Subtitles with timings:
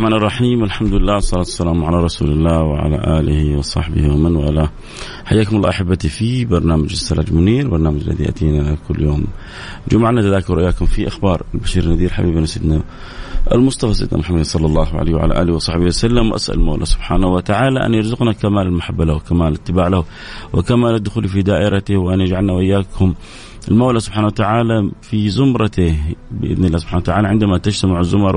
[0.00, 0.64] الرحمن الرحيم.
[0.64, 4.70] الحمد لله والصلاة والسلام على رسول الله وعلى آله وصحبه ومن والاه.
[5.24, 9.24] حياكم الله أحبتي في برنامج السراج منير برنامج الذي يأتينا كل يوم.
[9.88, 12.82] جمعة نتذاكر وإياكم في أخبار البشير النذير حبيبنا سيدنا
[13.52, 16.32] المصطفى سيدنا محمد صلى الله عليه وعلى آله وصحبه وسلم.
[16.32, 20.04] وأسأل المولى سبحانه وتعالى أن يرزقنا كمال المحبة له وكمال الاتباع له
[20.52, 23.14] وكمال الدخول في دائرته وأن يجعلنا وإياكم
[23.68, 25.96] المولى سبحانه وتعالى في زمرته
[26.30, 28.36] بإذن الله سبحانه وتعالى عندما تجتمع الزمر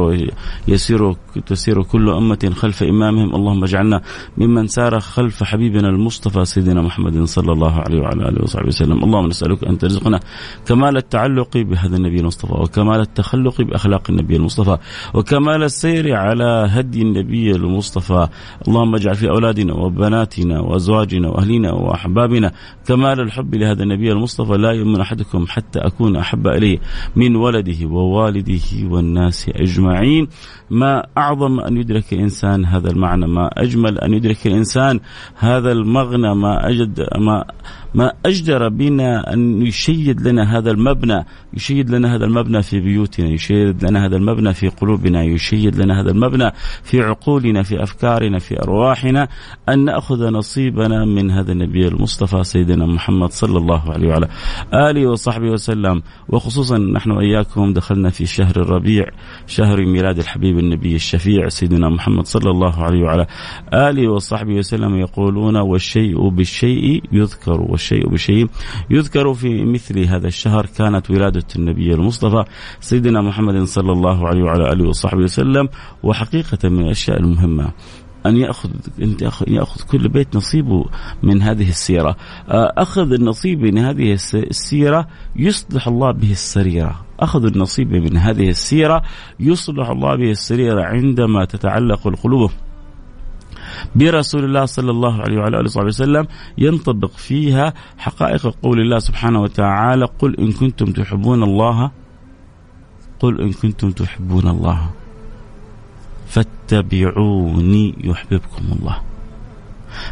[0.67, 1.13] ويسير
[1.45, 4.01] تسير كل أمة خلف إمامهم اللهم اجعلنا
[4.37, 9.27] ممن سار خلف حبيبنا المصطفى سيدنا محمد صلى الله عليه وعلى آله وصحبه وسلم، اللهم
[9.27, 10.19] نسألك أن ترزقنا
[10.65, 14.77] كمال التعلق بهذا النبي المصطفى وكمال التخلق بأخلاق النبي المصطفى
[15.13, 18.27] وكمال السير على هدي النبي المصطفى،
[18.67, 22.51] اللهم اجعل في أولادنا وبناتنا وأزواجنا واهلنا وأحبابنا
[22.87, 24.57] كمال الحب لهذا النبي المصطفى.
[24.57, 26.79] لا يؤمن أحدكم حتى أكون أحب إليه
[27.15, 30.27] من ولده ووالده والناس أجمعين.
[30.69, 34.99] ما أعظم أن يدرك الإنسان هذا المعنى؟ ما أجمل أن يدرك الإنسان
[35.35, 37.45] هذا المغنى؟ ما اجد ما
[37.95, 43.85] ما أجدر بنا أن يشيد لنا هذا المبنى؟ يشيد لنا هذا المبنى في بيوتنا يشيد
[43.85, 46.51] لنا هذا المبنى في قلوبنا يشيد لنا هذا المبنى
[46.83, 49.27] في عقولنا في أفكارنا في أرواحنا.
[49.69, 54.27] أن نأخذ نصيبنا من هذا النبي المصطفى سيدنا محمد صلى الله عليه وعلى
[54.73, 56.01] آله وصحبه وسلم.
[56.29, 59.05] وخصوصا نحن وإياكم دخلنا في شهر الربيع
[59.47, 63.27] شهر ميلاد الحبيب النبي الشفيع سيدنا محمد صلى الله عليه وعلى
[63.73, 64.95] آله وصحبه وسلم.
[64.95, 68.47] يقولون والشيء بالشيء يذكر والشيء بشيء
[68.89, 69.33] يذكر.
[69.33, 72.43] في مثل هذا الشهر كانت ولادة النبي المصطفى
[72.79, 75.69] سيدنا محمد صلى الله عليه وعلى آله وصحبه وسلم
[76.03, 77.71] وحقيقة من الأشياء المهمة.
[78.25, 78.69] أن يأخذ
[79.01, 79.15] أن
[79.47, 80.85] يأخذ كل بيت نصيبه
[81.23, 82.15] من هذه السيرة.
[82.77, 87.05] أخذ النصيب من هذه السيرة يصلح الله به السريرة.
[87.19, 89.03] أخذ النصيب من هذه السيرة
[89.39, 92.51] يصلح الله به السريرة عندما تتعلق القلوب.
[93.95, 99.41] برسول الله صلى الله عليه وعلى آله وصحبه وسلم ينطبق فيها حقائق قول الله سبحانه
[99.41, 101.91] وتعالى قل إن كنتم تحبون الله
[103.19, 104.89] قل إن كنتم تحبون الله.
[106.33, 109.01] فاتبعوني يحببكم الله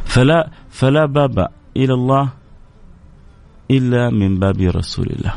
[0.04, 2.30] فلا فلا باب إلى الله
[3.72, 5.34] إلا من باب رسول الله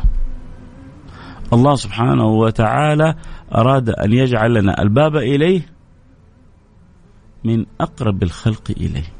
[1.52, 3.14] الله سبحانه وتعالى
[3.54, 5.66] أراد أن يجعل لنا الباب إليه
[7.44, 9.12] من أقرب الخلق إليه.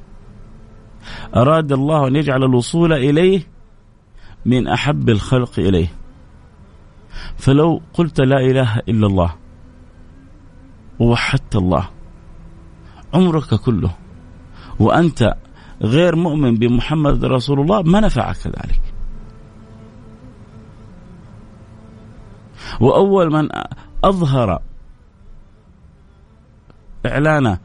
[1.37, 3.47] أراد الله أن يجعل الوصول إليه
[4.47, 5.93] من أحب الخلق إليه.
[7.37, 9.44] فلو قلت لا إله إلا الله
[10.99, 11.89] ووحدت الله.
[13.15, 13.95] عمرك كله.
[14.79, 15.35] وأنت
[15.83, 18.81] غير مؤمن بمحمد رسول الله ما نفعك ذلك.
[22.81, 23.49] وأول من
[24.05, 24.63] أظهر
[27.07, 27.59] إعلان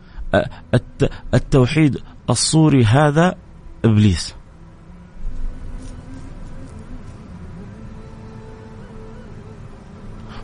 [1.33, 1.97] التوحيد
[2.29, 3.35] الصوري هذا
[3.85, 4.35] إبليس.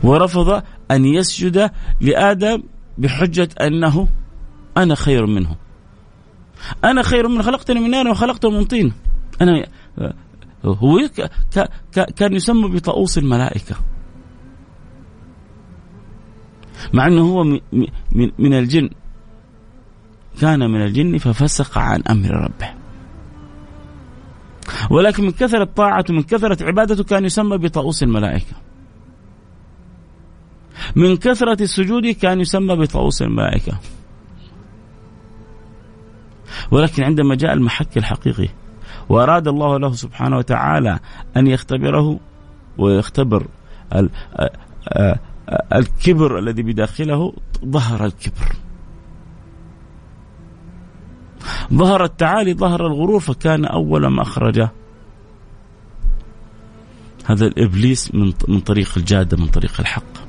[0.03, 1.71] ورفض أن يسجد
[2.01, 2.63] لآدم
[2.97, 4.07] بحجة أنه
[4.77, 5.55] أنا خير منه.
[6.83, 8.93] أنا خير من خلقتني من نار وخلقته من طين.
[9.41, 9.65] أنا
[10.65, 11.09] هو
[12.15, 13.75] كان يسمى بطاووس الملائكة.
[16.93, 17.59] مع أنه هو من,
[18.39, 18.89] من الجن.
[20.41, 22.73] كان من الجن ففسق عن أمر ربه.
[24.91, 28.64] ولكن من كثرة طاعته من كثرة عبادته كان يسمى بطاووس الملائكة.
[30.95, 33.79] من كثرة السجود كان يسمى بطاووس الملائكة.
[36.71, 38.49] ولكن عندما جاء المحك الحقيقي
[39.09, 40.99] وأراد الله له سبحانه وتعالى
[41.37, 42.19] أن يختبره
[42.77, 43.47] ويختبر
[45.73, 47.33] الكبر الذي بداخله
[47.65, 48.55] ظهر الكبر.
[51.73, 54.67] ظهر التعالي ظهر الغرور فكان أول ما أخرج
[57.25, 58.15] هذا الإبليس
[58.47, 60.25] من طريق الجادة من طريق الحق.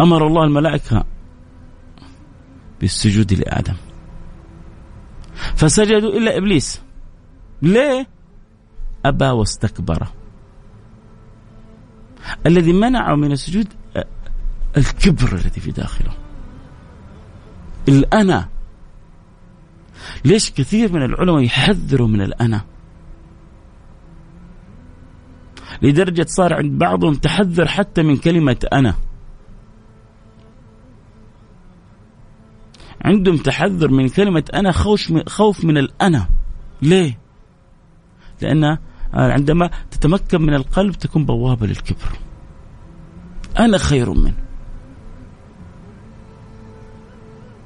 [0.00, 1.04] أمر الله الملائكة
[2.80, 3.74] بالسجود لآدم.
[5.56, 6.82] فسجدوا إلا إبليس.
[7.62, 8.06] ليه؟
[9.04, 10.06] أبى واستكبر.
[12.46, 13.68] الذي منعه من السجود
[14.76, 16.10] الكبر الذي في داخله.
[17.88, 18.48] الأنا
[20.24, 22.64] ليش كثير من العلماء يحذروا من الأنا؟
[25.82, 28.94] لدرجة صار عند بعضهم تحذر حتى من كلمة أنا.
[33.04, 36.28] عندهم تحذر من كلمة أنا خوش خوف من الأنا
[36.82, 37.18] ليه؟
[38.42, 38.78] لأن
[39.14, 42.18] عندما تتمكن من القلب تكون بوابة للكبر
[43.58, 44.44] أنا خير منه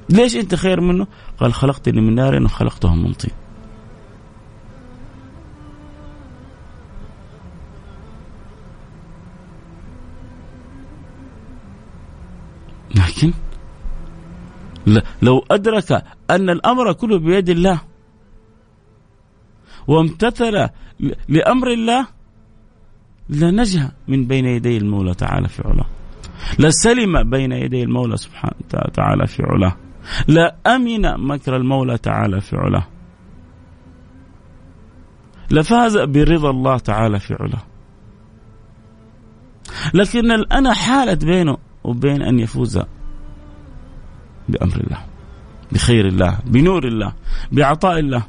[0.09, 1.07] ليش أنت خير منه؟
[1.37, 3.31] قال خلقتني من نار وخلقته من طين
[12.95, 13.33] لكن
[15.21, 15.91] لو أدرك
[16.29, 17.81] أن الأمر كله بيد الله
[19.87, 20.69] وامتثل
[21.29, 22.07] لأمر الله
[23.29, 25.85] لنجا من بين يدي المولى تعالى في علاه.
[26.59, 29.75] لسلم بين يدي المولى سبحانه وتعالى في علاه.
[30.27, 32.87] لا أمن مكر المولى تعالى في علاه.
[35.51, 37.63] لفاز برضا الله تعالى في علاه.
[39.93, 42.81] لكن الأنا حالت بينه وبين أن يفوز.
[44.49, 45.05] بأمر الله
[45.71, 47.13] بخير الله بنور الله
[47.51, 48.23] بعطاء الله.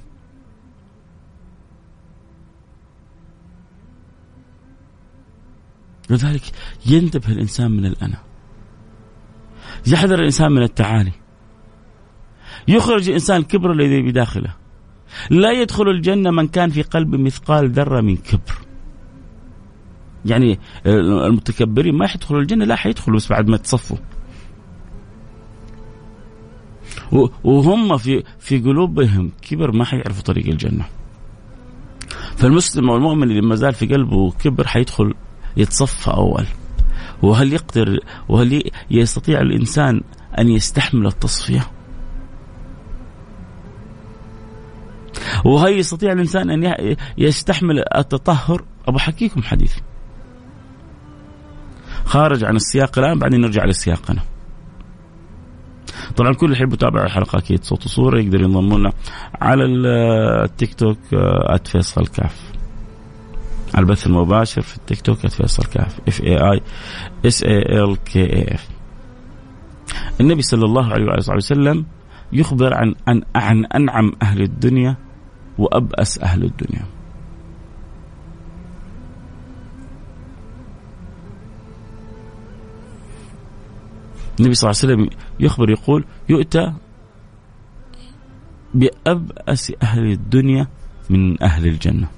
[6.11, 6.43] لذلك
[6.87, 8.19] ينتبه الإنسان من الأنا.
[9.87, 11.13] يحذر الإنسان من التعالي.
[12.69, 14.55] يخرج الإنسان الكبر الذي بداخله
[15.31, 18.59] لا يدخل الجنة من كان في قلبه مثقال ذرة من كبر.
[20.25, 23.97] يعني المتكبرين ما حيدخلوا الجنة لا حيدخلوا بس بعد ما تصفوا.
[27.45, 30.85] وهم في في قلوبهم كبر ما حيعرفوا طريق الجنة
[32.37, 35.15] فالمسلم أو المؤمن اللي ما زال في قلبه كبر حيدخل
[35.57, 36.47] يتصفى أول
[37.23, 37.99] وهل يقدر
[38.29, 40.03] وهل يستطيع الإنسان
[40.39, 41.67] أن يستحمل التصفية؟
[45.45, 49.77] وهل يستطيع الإنسان أن يستحمل التطهر؟ أبو حكيكم حديث.
[52.05, 54.23] خارج عن السياق الآن بعدين نرجع لسياقنا.
[56.17, 58.93] طبعا كل اللي يحب يتابع الحلقة أكيد صوت وصورة يقدر ينضم لنا
[59.41, 60.99] على التيك توك
[61.65, 62.53] @فيصل كاف.
[63.75, 66.61] على البث المباشر في التيك توك @فيصل كاف F A I
[67.27, 68.69] S A L K A F.
[70.21, 71.85] النبي صلى الله عليه وآله وسلم
[72.33, 74.97] يخبر عن عن عن أنعم أهل الدنيا
[75.59, 76.85] وأبأس أهل الدنيا.
[84.41, 86.73] النبي صلى الله عليه وسلم يخبر يقول يؤتى
[88.75, 90.69] بأبأس أهل الدنيا
[91.11, 92.09] من أهل الجنة.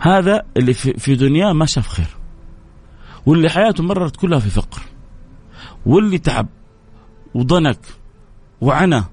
[0.00, 2.16] هذا اللي في دنياه ما شاف خير.
[3.26, 4.82] واللي حياته مرت كلها في فقر.
[5.86, 6.46] واللي تعب
[7.34, 7.78] وضنك
[8.60, 9.04] وعنا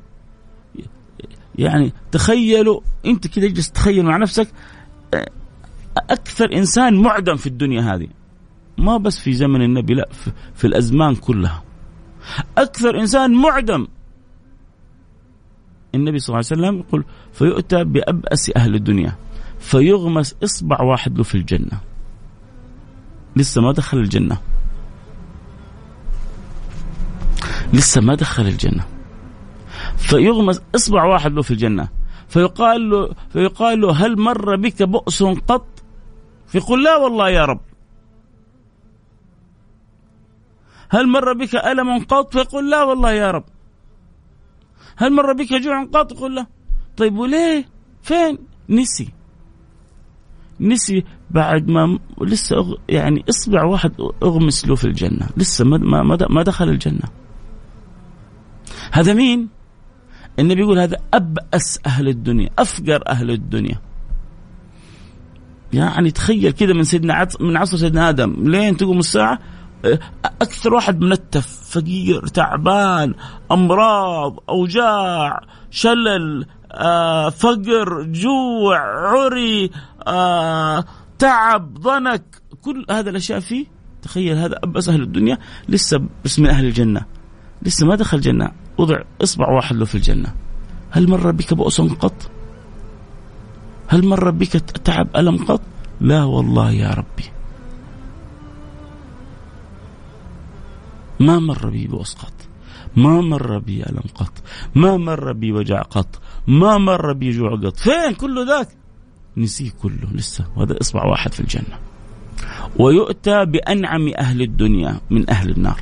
[1.55, 4.47] يعني تخيلوا انت كده اجلس تخيل مع نفسك
[5.97, 8.07] أكثر إنسان معدم في الدنيا هذه.
[8.77, 11.63] ما بس في زمن النبي لا في, في الأزمان كلها.
[12.57, 13.87] أكثر إنسان معدم.
[15.95, 19.15] النبي صلى الله عليه وسلم يقول فيؤتى بأبأس أهل الدنيا
[19.59, 21.79] فيغمس إصبع واحد له في الجنة.
[23.35, 24.37] لسه ما دخل الجنة.
[27.73, 28.85] لسه ما دخل الجنة.
[29.97, 31.87] فيغمس إصبع واحد له في الجنة.
[32.27, 35.65] فيقال له فيقال له هل مر بك بؤس قط؟
[36.47, 37.59] فيقول لا والله يا رب.
[40.93, 43.43] هل مر بك ألم قط فيقول لا والله يا رب.
[44.97, 46.45] هل مر بك جوع قط يقول لا.
[46.97, 47.65] طيب وليه؟
[48.01, 48.37] فين؟
[48.69, 49.09] نسي.
[50.59, 52.77] نسي بعد ما لسه.
[52.89, 53.91] يعني اصبع واحد
[54.23, 55.29] أغمس له في الجنة.
[55.37, 57.09] لسه ما ما ما دخل الجنة.
[58.91, 59.49] هذا مين؟
[60.39, 63.79] النبي يقول هذا أبأس أهل الدنيا أفقر أهل الدنيا.
[65.73, 68.49] يعني تخيل كذا من سيدنا من عصر سيدنا آدم.
[68.49, 69.39] لين تقوم الساعة
[70.25, 73.13] أكثر واحد منتف فقير تعبان
[73.51, 79.71] أمراض أوجاع شلل آه فقر جوع عري
[80.07, 80.85] آه
[81.19, 82.23] تعب ضنك
[82.61, 83.65] كل هذا الأشياء فيه.
[84.01, 85.37] تخيل هذا ابس أهل الدنيا.
[85.69, 87.05] لسه بس من أهل الجنة.
[87.61, 90.33] لسه ما دخل الجنه وضع اصبع واحد له في الجنة.
[90.91, 92.31] هل مر بك بؤس قط؟
[93.87, 95.61] هل مر بك تعب ألم قط؟
[96.01, 97.32] لا والله يا ربي.
[101.25, 102.37] ما مر بي بؤس قط
[102.95, 104.35] ما مر بي ألم قط
[104.75, 108.67] ما مر بي وجع قط ما مر بي جوع قط فين كل ذاك؟
[109.37, 111.77] نسيه كله لسه وهذا إصبع واحد في الجنة.
[112.79, 115.81] ويؤتى بأنعم أهل الدنيا من أهل النار.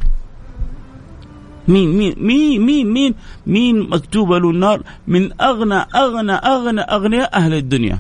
[1.68, 3.14] مين مين مين مين مين
[3.48, 8.00] مين مكتوب له النار؟ من أغنى أغنى أغنى أغنياء أهل الدنيا.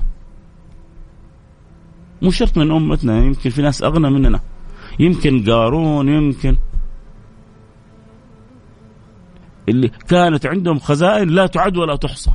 [2.21, 4.39] مو شرط من أمتنا يمكن في ناس أغنى مننا.
[4.99, 6.55] يمكن قارون يمكن
[9.69, 12.31] اللي كانت عندهم خزائن لا تعد ولا تحصى.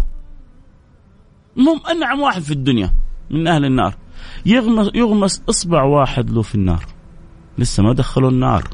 [1.59, 2.95] هم أنعم واحد في الدنيا
[3.31, 3.97] من أهل النار.
[4.47, 6.87] يغمس, يغمس إصبع واحد له في النار.
[7.59, 8.65] لسه ما دخلوا النار.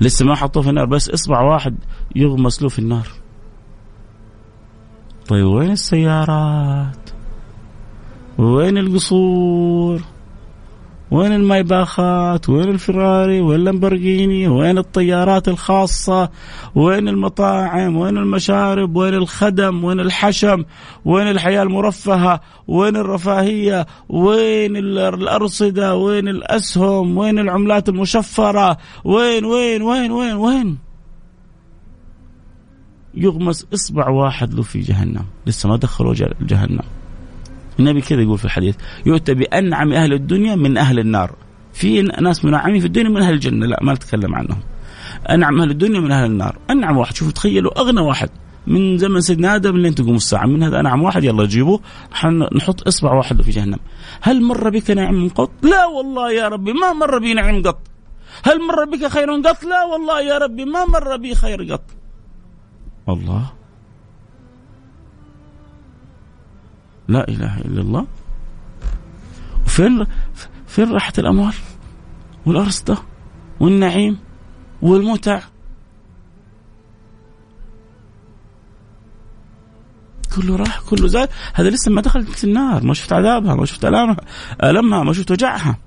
[0.00, 1.76] لسه ما حطوه في النار بس إصبع واحد
[2.16, 3.08] يغمس له في النار.
[5.28, 7.10] طيب وين السيارات؟
[8.38, 10.02] وين القصور؟
[11.10, 16.30] وين المايباخات وين الفراري؟ وين اللامبرجيني وين الطيارات الخاصة؟
[16.74, 20.64] وين المطاعم؟ وين المشارب؟ وين الخدم؟ وين الحشم؟
[21.04, 30.12] وين الحياة المرفهة؟ وين الرفاهية؟ وين الأرصدة؟ وين الأسهم؟ وين العملات المشفرة؟ وين وين وين
[30.12, 30.78] وين وين؟
[33.14, 35.24] يغمس إصبع واحد له في جهنم.
[35.46, 37.05] لسه ما دخلوا جهنم.
[37.80, 41.34] النبي كذا يقول في الحديث يؤتى بأنعم أهل الدنيا من أهل النار.
[41.72, 44.58] في ناس منعمين في الدنيا من أهل الجنة لا ما نتكلم عنهم.
[45.30, 46.58] أنعم أهل الدنيا من أهل النار.
[46.70, 48.30] أنعم واحد شوفوا تخيلوا أغنى واحد
[48.66, 50.46] من زمن سيدنا آدم لين تقوم الساعة.
[50.46, 51.80] من هذا أنعم واحد؟ يلا جيبوه
[52.56, 53.78] نحط إصبع واحد في جهنم.
[54.20, 57.80] هل مر بك نعم قط؟ لا والله يا ربي ما مر بي نعم قط.
[58.44, 61.84] هل مر بك خير قط؟ لا والله يا ربي ما مر بي خير قط.
[63.08, 63.55] الله
[67.08, 68.06] لا إله إلا الله.
[69.66, 70.06] وفين
[70.66, 71.54] فين راحت الأموال؟
[72.46, 72.98] والارصده
[73.60, 74.18] والنعيم
[74.82, 75.40] والمتع.
[80.36, 81.28] كله راح كله زاد.
[81.54, 84.16] هذا لسه ما دخلت النار ما شفت عذابها ما شفت ألامها
[84.64, 85.78] ألمها ما شفت وجعها.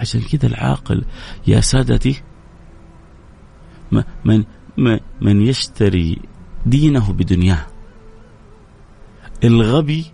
[0.00, 1.04] عشان كذا العاقل
[1.46, 2.22] يا سادتي
[4.24, 4.44] من
[5.20, 6.18] من يشتري
[6.66, 7.66] دينه بدنياه.
[9.44, 10.04] الغبي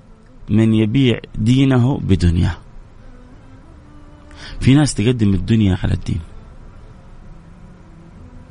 [0.50, 2.56] من يبيع دينه بدنياه
[4.60, 6.20] في ناس تقدم الدنيا على الدين.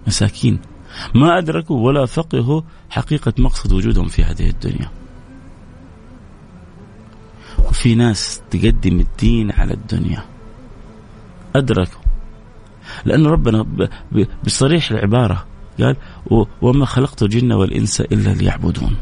[0.07, 0.59] مساكين.
[1.15, 4.91] ما أدركوا ولا فقهوا حقيقة مقصد وجودهم في هذه الدنيا.
[7.59, 10.25] وفي ناس تقدم الدين على الدنيا.
[11.55, 12.01] أدركوا.
[13.05, 13.87] لأن ربنا
[14.45, 15.45] بصريح العبارة
[15.79, 15.95] قال
[16.61, 18.95] وما خلقت الجن والإنس إلا ليعبدون.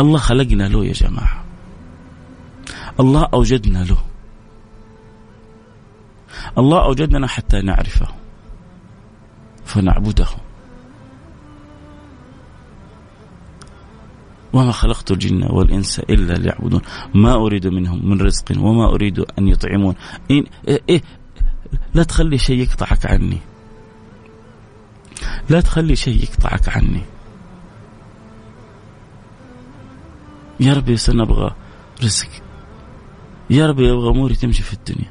[0.00, 1.44] الله خلقنا له يا جماعة.
[3.00, 4.04] الله أوجدنا له.
[6.58, 8.08] الله أوجدنا حتى نعرفه.
[9.64, 10.26] فنعبده.
[14.52, 16.82] وما خلقت الجن والإنس إلا ليعبدون.
[17.14, 19.94] ما أريد منهم من رزق وما أريد أن يطعمون.
[20.30, 21.02] إن إيه, إيه
[21.94, 23.38] لا تخلي شيء يقطعك عني.
[25.48, 27.02] لا تخلي شيء يقطعك عني.
[30.60, 31.54] يا ربي سنبغى
[32.02, 32.28] رزق.
[33.50, 35.10] يا ربي أبغى اموري تمشي في الدنيا.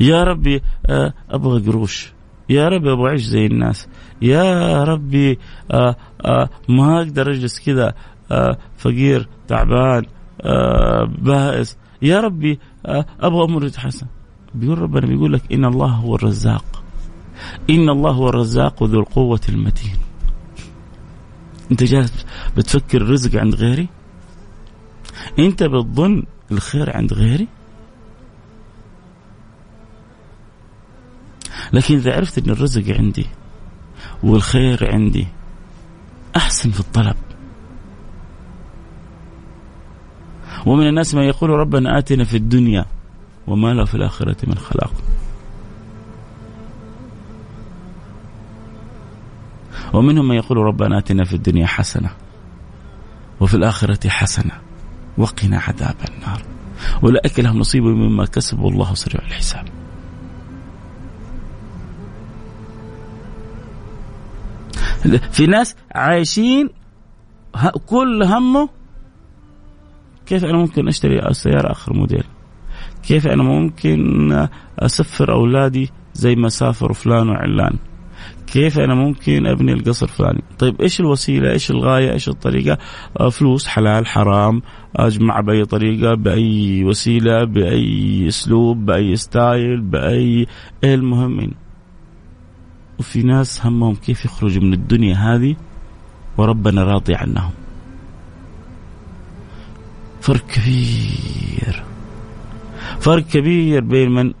[0.00, 2.12] يا ربي آه، أبغى قروش.
[2.48, 3.88] يا ربي أبغى اعيش زي الناس.
[4.22, 5.38] يا ربي
[5.70, 7.94] آه، آه، ما أقدر أجلس كذا
[8.76, 10.04] فقير تعبان
[11.18, 11.76] بائس.
[12.02, 12.58] يا ربي
[13.20, 14.06] أبغى أموري تتحسن
[14.54, 16.82] بيقول ربنا بيقول لك إن الله هو الرزاق.
[17.70, 19.96] إن الله هو الرزاق ذو القوة المتين.
[21.70, 23.88] أنت جالس بتفكر الرزق عند غيري؟
[25.38, 27.48] انت بتظن الخير عند غيري؟
[31.72, 33.26] لكن إذا عرفت أن الرزق عندي
[34.22, 35.26] والخير عندي
[36.36, 37.16] أحسن في الطلب.
[40.66, 42.84] ومن الناس من يقول ربنا آتنا في الدنيا
[43.46, 44.92] وما له في الآخرة من خلاق.
[49.92, 52.10] ومنهم من يقول ربنا آتنا في الدنيا حسنة
[53.40, 54.71] وفي الآخرة حسنة.
[55.18, 56.42] وقنا عذاب النار.
[57.02, 59.64] أولئك لهم نصيب مما كسبوا الله سريع الحساب.
[65.30, 66.68] في ناس عايشين
[67.86, 68.68] كل همه
[70.26, 72.24] كيف أنا ممكن أشتري سيارة آخر موديل؟
[73.02, 77.78] كيف أنا ممكن أسفر أولادي زي ما سافروا فلان وعلان؟
[78.46, 82.78] كيف أنا ممكن أبني القصر فلاني طيب إيش الوسيلة؟ إيش الغاية؟ إيش الطريقة؟
[83.20, 84.62] آه، فلوس حلال حرام.
[84.96, 90.46] أجمع بأي طريقة بأي وسيلة بأي أسلوب بأي ستايل بأي
[90.84, 91.50] إيه المهم
[92.98, 95.56] وفي ناس همهم كيف يخرجوا من الدنيا هذه
[96.36, 97.52] وربنا راضي عنهم.
[100.20, 101.84] فرق كبير.
[103.00, 104.32] فرق كبير بين من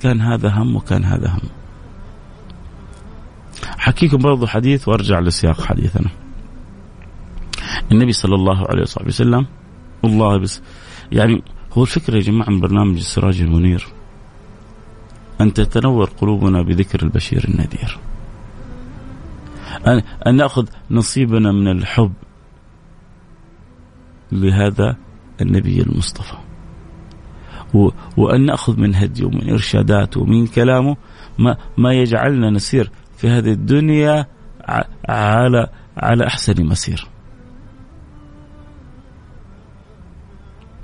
[0.00, 1.59] كان هذا هم وكان هذا هم.
[3.80, 6.10] حكيكم برضو حديث وارجع لسياق حديثنا.
[7.92, 9.46] النبي صلى الله عليه وصحبه وسلم
[10.02, 10.62] والله بس
[11.12, 13.86] يعني هو الفكرة يا جماعة من برنامج السراج المنير.
[15.40, 17.98] أن تتنور قلوبنا بذكر البشير النذير.
[19.86, 22.12] أن, أن نأخذ نصيبنا من الحب
[24.32, 24.96] لهذا
[25.40, 26.36] النبي المصطفى.
[28.16, 30.96] وأن نأخذ من هديه ومن إرشاداته ومن كلامه
[31.38, 32.90] ما, ما يجعلنا نسير
[33.20, 34.26] في هذه الدنيا
[35.08, 37.06] على على أحسن مسير.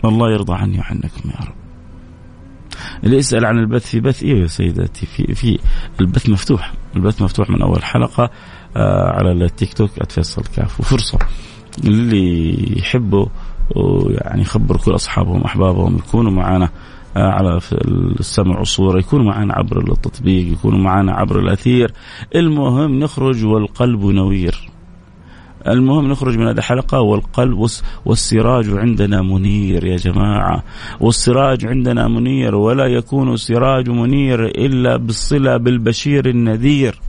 [0.05, 1.55] الله يرضى عني وعنكم يا رب.
[3.05, 5.59] اللي يسأل عن البث في بث إيه يا سيداتي في في
[6.01, 6.73] البث مفتوح.
[6.97, 8.31] البث مفتوح من أول حلقة
[8.77, 11.19] آه على التيك توك @فيصل كاف وفرصة
[11.85, 13.27] اللي يحبوا
[13.77, 16.69] ويعني يخبروا كل أصحابهم أحبابهم يكونوا معنا
[17.17, 17.61] على
[18.21, 21.93] السمع والصورة يكونوا معنا عبر التطبيق يكونوا معنا عبر الأثير.
[22.35, 24.71] المهم نخرج والقلب نوير.
[25.69, 27.67] المهم نخرج من هذه الحلقة والقلب
[28.05, 30.63] والسراج عندنا منير يا جماعة.
[31.01, 37.01] والسراج عندنا منير ولا يكون السراج منير إلا بالصلة بالبشير النذير.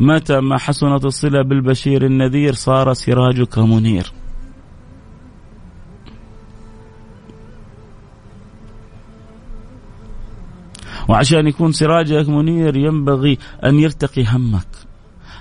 [0.00, 4.12] متى ما حسنت الصلة بالبشير النذير صار سراجك منير.
[11.08, 14.66] وعشان يكون سراجك منير ينبغي أن يرتقي همك.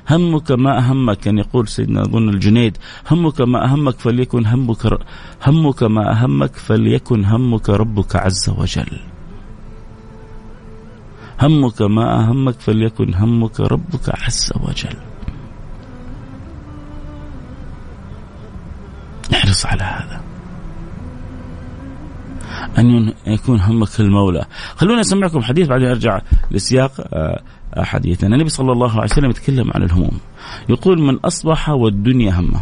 [0.10, 2.78] همك ما أهمك أن يقول سيدنا أظن الجنيد.
[3.12, 5.00] همك ما أهمك فليكن همك
[5.48, 9.00] همك ما أهمك فليكن همك ربك عز وجل.
[11.42, 14.98] همك ما أهمك فليكن همك ربك عز وجل.
[19.34, 20.25] احرص على هذا.
[22.78, 24.46] أن يكون همك المولى.
[24.76, 27.42] خلونا أسمعكم حديث بعدين أرجع لسياق آه،
[27.78, 28.36] حديثنا.
[28.36, 30.20] النبي صلى الله عليه وسلم يتكلم عن الهموم.
[30.70, 32.62] يقول من أصبح والدنيا همه.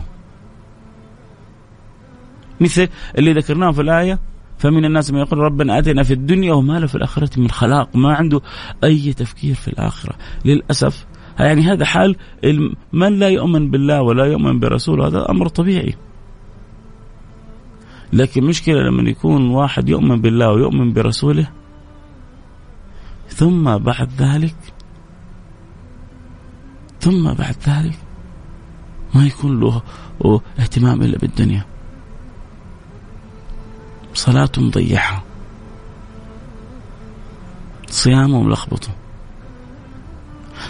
[2.62, 4.20] مثل اللي ذكرناه في الآية
[4.58, 8.14] فمن الناس من يقول ربنا آتنا في الدنيا وما له في الآخرة من خلاق ما
[8.14, 8.42] عنده
[8.84, 10.16] أي تفكير في الآخرة.
[10.46, 11.06] للأسف
[11.40, 12.16] يعني هذا حال
[12.94, 15.96] من لا يؤمن بالله ولا يؤمن برسوله هذا أمر طبيعي.
[18.14, 21.48] لكن مشكلة لما يكون واحد يؤمن بالله ويؤمن برسوله
[23.30, 24.56] ثم بعد ذلك
[27.00, 27.98] ثم بعد ذلك
[29.16, 29.82] ما يكون له
[30.60, 31.66] اهتمام إلا بالدنيا.
[34.14, 35.24] صلاة مضيعة
[37.88, 38.96] صيامه ملخبطه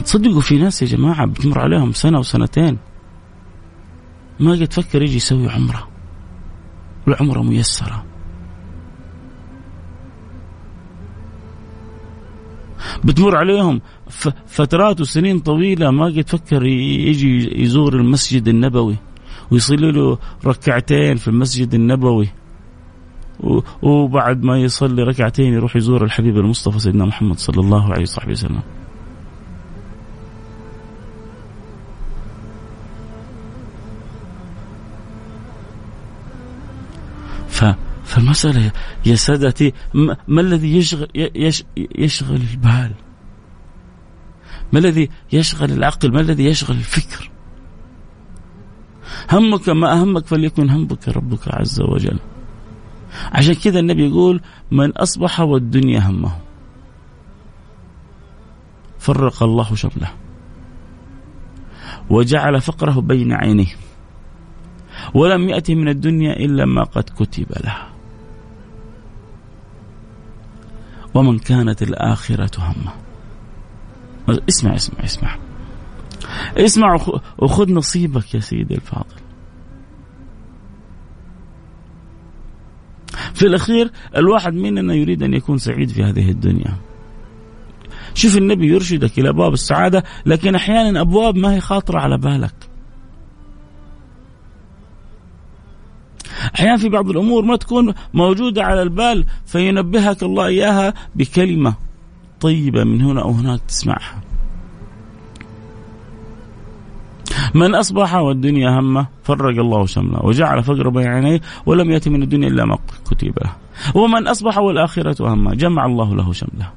[0.05, 2.77] تصدقوا في ناس يا جماعة بتمر عليهم سنة وسنتين.
[4.39, 5.92] ما قد تفكر يجي يسوي عمرة.
[7.07, 8.05] والعمرة ميسرة.
[13.03, 13.81] بتمر عليهم
[14.47, 18.95] فترات وسنين طويلة ما قد فكر يجي يزور المسجد النبوي
[19.51, 22.29] ويصلي له ركعتين في المسجد النبوي.
[23.81, 28.61] وبعد ما يصلي ركعتين يروح يزور الحبيب المصطفى سيدنا محمد صلى الله عليه وصحبه وسلم.
[38.13, 38.71] فالمسألة
[39.05, 39.73] يا سادتي
[40.27, 41.07] ما الذي يشغل
[41.75, 42.91] يشغل البال؟
[44.73, 47.31] ما الذي يشغل العقل؟ ما الذي يشغل الفكر؟
[49.31, 52.19] همك ما أهمك فليكن همك ربك عز وجل.
[53.31, 56.31] عشان كذا النبي يقول من أصبح والدنيا همه
[58.99, 60.11] فرق الله شمله
[62.09, 63.75] وجعل فقره بين عينيه
[65.13, 67.92] ولم يأتي من الدنيا إلا ما قد كتب له
[71.13, 72.93] ومن كانت الآخرة همة.
[74.49, 75.37] اسمع اسمع اسمع.
[76.57, 76.97] اسمع
[77.37, 79.15] وخذ نصيبك يا سيدي الفاضل.
[83.33, 86.77] في الأخير الواحد مننا يريد أن يكون سعيد في هذه الدنيا.
[88.13, 92.72] شوف النبي يرشدك إلى أبواب السعادة لكن أحيانا أبواب ما هي خاطرة على بالك.
[96.55, 101.75] أحيانا في بعض الأمور ما تكون موجودة على البال فينبهك الله إياها بكلمة
[102.41, 104.21] طيبة من هنا أو هناك تسمعها.
[107.53, 112.47] من أصبح والدنيا همة فرق الله شمله وجعل فقر بين عينيه ولم يأتي من الدنيا
[112.47, 113.55] إلا ما كتب له.
[113.95, 116.69] ومن أصبح والآخرة همة جمع الله له شمله.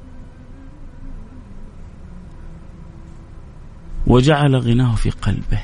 [4.07, 5.61] وجعل غناه في قلبه.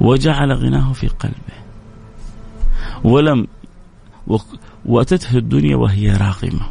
[0.00, 1.60] وجعل غناه في قلبه.
[3.04, 3.46] ولم
[4.86, 6.66] وأتته الدنيا وهي راغمة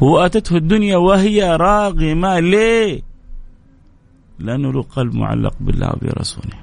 [0.00, 3.02] وأتته الدنيا وهي راغمة ليه؟
[4.38, 6.56] لأنه له قلب معلق بالله وبرسوله.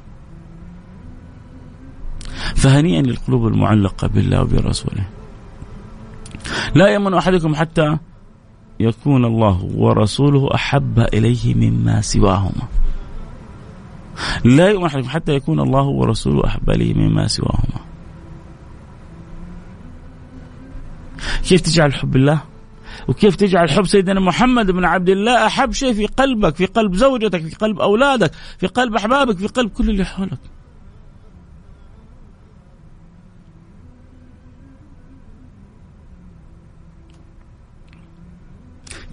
[2.55, 5.05] فهنيئا للقلوب المعلقة بالله وبرسوله.
[6.75, 7.97] لا يمن أحدكم حتى
[8.79, 12.67] يكون الله ورسوله أحب إليه مما سواهما.
[14.45, 17.76] لا يؤمن أحدكم حتى يكون الله ورسوله أحب إليه مما سواهما.
[21.43, 22.41] كيف تجعل حب الله
[23.07, 27.41] وكيف تجعل حب سيدنا محمد بن عبد الله أحب شيء في قلبك في قلب زوجتك
[27.41, 30.39] في قلب أولادك في قلب أحبابك في قلب كل اللي حولك.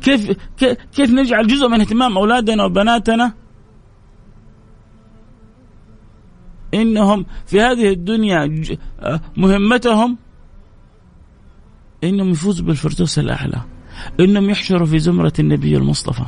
[0.02, 0.30] كيف
[0.92, 3.32] كيف نجعل جزء من اهتمام أولادنا وبناتنا؟
[6.74, 8.64] إنهم في هذه الدنيا
[9.36, 10.18] مهمتهم
[12.04, 13.60] إنهم يفوزوا بالفردوس الأعلى.
[14.20, 16.24] إنهم يحشروا في زمرة النبي المصطفى.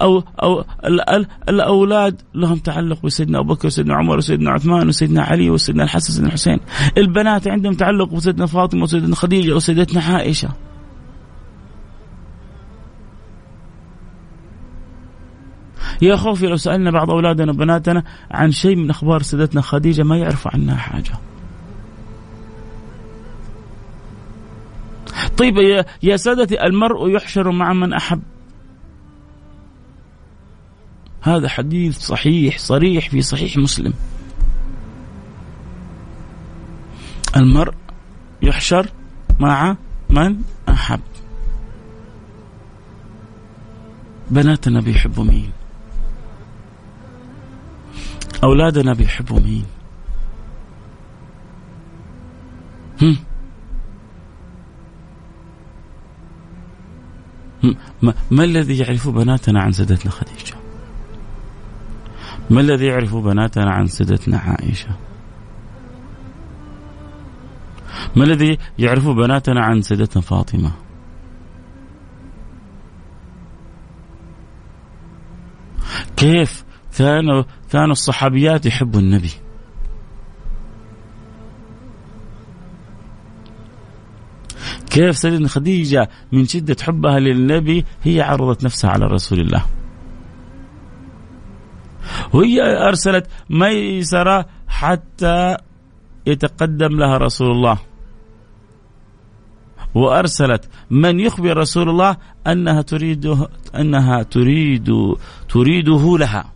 [0.00, 0.64] أو أو
[1.48, 6.28] الأولاد لهم تعلق بسيدنا أبو بكر وسيدنا عمر وسيدنا عثمان وسيدنا علي وسيدنا الحسن وسيدنا
[6.28, 6.60] الحسين.
[6.98, 10.48] البنات عندهم تعلق بسيدنا فاطمة وسيدنا خديجة وسيدتنا عائشة.
[16.02, 20.50] يا خوفي لو سألنا بعض أولادنا وبناتنا عن شيء من أخبار سيدتنا خديجة ما يعرفوا
[20.54, 21.12] عنها حاجة.
[25.28, 28.22] طيب يا, سادتي المرء يحشر مع من أحب.
[31.22, 33.92] هذا حديث صحيح صريح في صحيح مسلم.
[37.36, 37.74] المرء
[38.42, 38.86] يحشر
[39.40, 39.76] مع
[40.10, 40.36] من
[40.68, 41.00] أحب.
[44.30, 45.50] بناتنا بيحبوا مين؟
[48.44, 49.64] أولادنا بيحبوا مين؟
[53.02, 53.16] هم؟
[58.30, 60.54] ما, الذي يعرف بناتنا عن سيدتنا خديجة؟
[62.50, 64.96] ما الذي يعرف بناتنا عن سيدتنا عائشة؟
[68.16, 70.72] ما الذي يعرف بناتنا عن سيدتنا فاطمة؟
[76.16, 76.64] كيف
[76.98, 77.42] كانوا
[77.72, 79.30] كانوا الصحابيات يحبوا النبي؟
[84.90, 89.64] كيف سيدنا خديجة من شدة حبها للنبي هي عرضت نفسها على رسول الله.
[92.32, 95.56] وهي أرسلت ميسرة حتى
[96.26, 97.78] يتقدم لها رسول الله.
[99.94, 104.90] وأرسلت من يخبر رسول الله أنها تريد أنها تريد
[105.48, 106.52] تريده لها.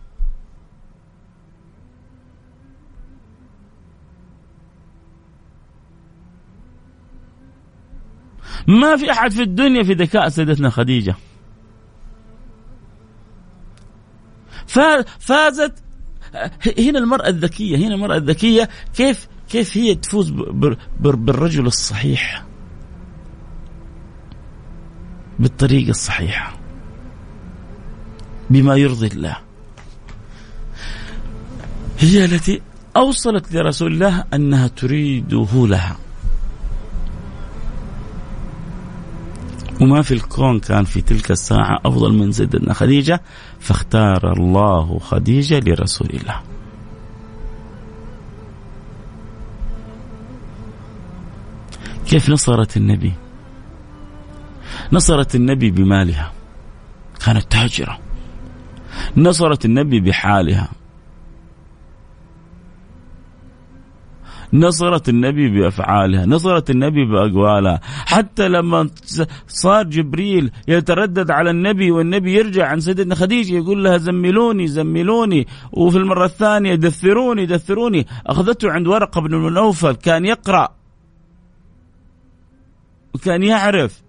[8.67, 11.15] ما في أحد في الدنيا في ذكاء سيدتنا خديجة.
[15.19, 15.73] فازت
[16.79, 20.33] هنا المرأة الذكية هنا المرأة الذكية كيف كيف هي تفوز
[20.99, 22.45] بالرجل الصحيح؟
[25.39, 26.57] بالطريقة الصحيحة.
[28.49, 29.37] بما يرضي الله.
[31.99, 32.61] هي التي
[32.95, 35.97] أوصلت لرسول الله أنها تريده لها.
[39.81, 43.21] وما في الكون كان في تلك الساعة أفضل من سيدنا خديجة
[43.59, 46.41] فاختار الله خديجة لرسول الله.
[52.07, 53.13] كيف نصرت النبي؟
[54.91, 56.31] نصرت النبي بمالها
[57.25, 57.99] كانت تاجرة.
[59.17, 60.69] نصرت النبي بحالها.
[64.59, 68.89] نصرت النبي بأفعالها، نصرت النبي باقوالها، حتى لما
[69.47, 75.47] صار جبريل يتردد على النبي والنبي يرجع عن سيدنا خديجة يقول لها زملوني زملوني.
[75.71, 80.69] وفي المرة الثانية دثروني دثروني، أخذته عند ورقة بن نوفل كان يقرأ.
[83.13, 84.03] وكان يعرف.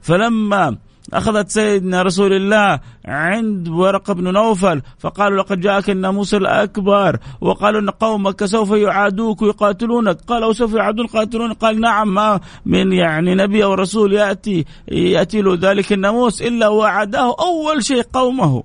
[0.00, 0.78] فلما
[1.12, 7.90] أخذت سيدنا رسول الله عند ورقة بن نوفل فقالوا لقد جاءك الناموس الأكبر وقالوا أن
[7.90, 10.20] قومك سوف يعادوك ويقاتلونك.
[10.20, 15.58] قال وسوف يعادون يقاتلون قال نعم ما من يعني نبي أو رسول يأتي يأتي له
[15.60, 18.62] ذلك الناموس إلا وعداه أول شيء قومه.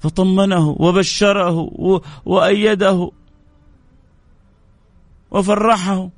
[0.00, 1.70] فطمنه وبشره
[2.24, 3.10] وأيده
[5.30, 6.10] وفرحه.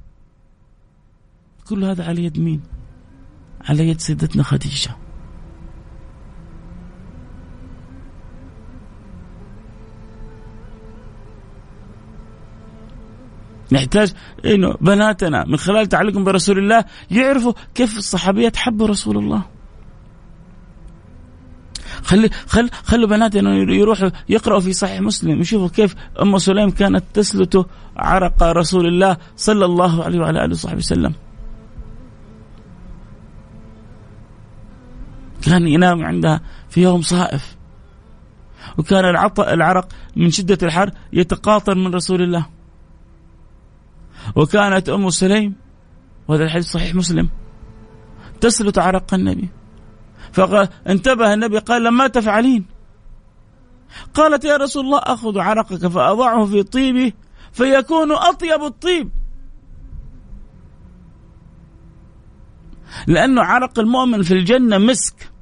[1.69, 2.74] كل هذا على يد مين؟
[3.68, 4.90] على يد سيدتنا خديجة
[13.72, 14.12] نحتاج
[14.44, 19.42] إنه بناتنا من خلال تعلقهم برسول الله يعرفوا كيف الصحابيات حبوا رسول الله.
[22.03, 27.66] خلي خل خلوا بناتنا يروحوا يقرأوا في صحيح مسلم يشوفوا كيف أم سليم كانت تسلت
[27.96, 31.14] عرق رسول الله صلى الله عليه وعلى آله وصحبه وسلم.
[35.45, 37.57] كان ينام عندها في يوم صائف.
[38.79, 39.05] وكان
[39.39, 42.47] العرق من شدة الحر يتقاطر من رسول الله.
[44.37, 45.55] وكانت أم سليم
[46.29, 47.29] وهذا الحديث صحيح مسلم
[48.41, 49.49] تسلط عرق النبي.
[50.33, 52.67] فانتبه النبي قال لما تفعلين
[54.15, 57.13] قالت يا رسول الله أخذ عرقك فأضعه في طيبه
[57.53, 59.11] فيكون أطيب الطيب.
[63.07, 65.34] لأنه عرق المؤمن في الجنة مسك.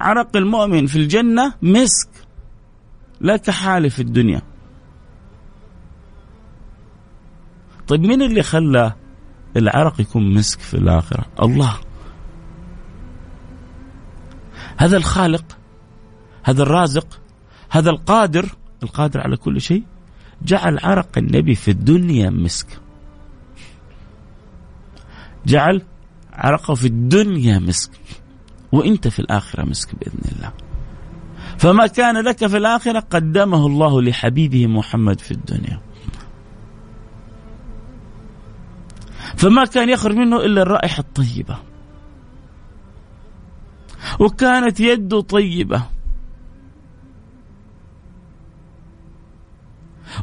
[0.00, 2.08] عرق المؤمن في الجنة مسك.
[3.20, 4.42] لا كحال في الدنيا.
[7.88, 8.92] طيب مين اللي خلى
[9.56, 11.76] العرق يكون مسك في الآخرة؟ الله.
[14.76, 15.58] هذا الخالق
[16.42, 17.20] هذا الرازق
[17.70, 18.48] هذا القادر
[18.82, 19.84] القادر على كل شيء
[20.42, 22.80] جعل عرق النبي في الدنيا مسك.
[25.46, 25.82] جعل
[26.32, 27.90] عرقه في الدنيا مسك.
[28.72, 30.52] وإنت في الآخرة مسك بإذن الله.
[31.58, 35.80] فما كان لك في الآخرة قدمه الله لحبيبه محمد في الدنيا.
[39.36, 41.56] فما كان يخرج منه إلا الرائحة الطيبة.
[44.20, 45.82] وكانت يده طيبة.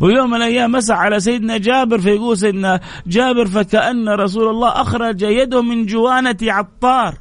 [0.02, 5.62] ويوم من الأيام مسح على سيدنا جابر فيقول سيدنا جابر فكأن رسول الله أخرج يده
[5.62, 7.18] من جوانة عطار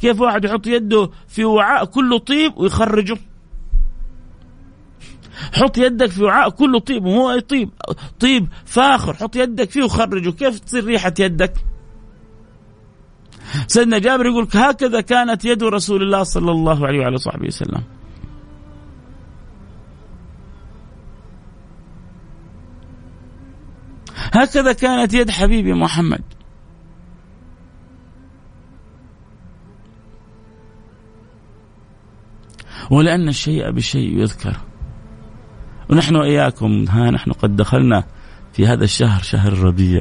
[0.00, 3.16] كيف واحد يحط يده في وعاء كله طيب ويخرجه؟
[5.52, 7.70] حط يدك في وعاء كله طيب وهو طيب
[8.20, 10.30] طيب فاخر حط يدك فيه وخرجه.
[10.30, 11.52] كيف تصير ريحة يدك؟
[13.66, 17.82] سيدنا جابر يقول هكذا كانت يد رسول الله صلى الله عليه وعلى صحبه وسلم.
[24.32, 26.33] هكذا كانت يد حبيبي محمد.
[32.90, 34.56] ولأن الشيء بالشيء يذكر.
[35.90, 38.04] ونحن وإياكم ها نحن قد دخلنا
[38.52, 40.00] في هذا الشهر شهر الربيع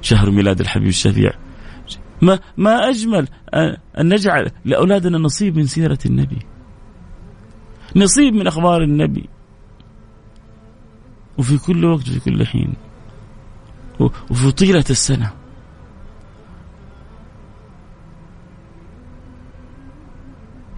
[0.00, 1.30] شهر ميلاد الحبيب الشفيع.
[2.22, 3.28] ما ما أجمل
[3.98, 6.38] أن نجعل لأولادنا نصيب من سيرة النبي.
[7.96, 9.28] نصيب من أخبار النبي.
[11.38, 12.74] وفي كل وقت وفي كل حين.
[14.30, 15.32] وفي طيلة السنة.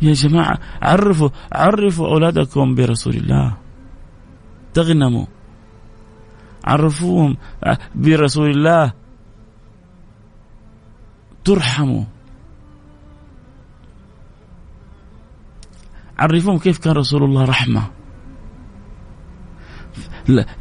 [0.03, 3.57] يا جماعة عرفوا عرفوا أولادكم برسول الله.
[4.75, 5.27] تغنموا.
[6.65, 7.37] عرفوهم
[7.95, 8.93] برسول الله.
[11.45, 12.05] ترحموا.
[16.19, 17.91] عرفوهم كيف كان رسول الله رحمة.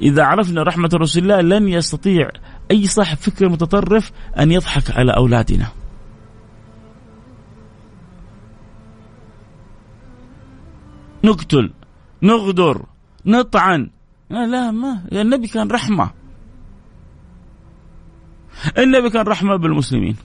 [0.02, 2.30] إذا عرفنا رحمة رسول الله لن يستطيع
[2.72, 5.79] أي صاحب فكر متطرف أن يضحك على أولادنا.
[11.24, 11.74] نقتل
[12.22, 12.86] نغدر
[13.26, 13.90] نطعن.
[14.30, 16.12] لا, ما النبي كان رحمة.
[18.78, 20.16] النبي كان رحمة بالمسلمين.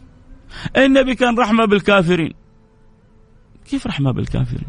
[0.77, 2.35] النبي كان رحمة بالكافرين.
[3.67, 4.69] كيف رحمة بالكافرين؟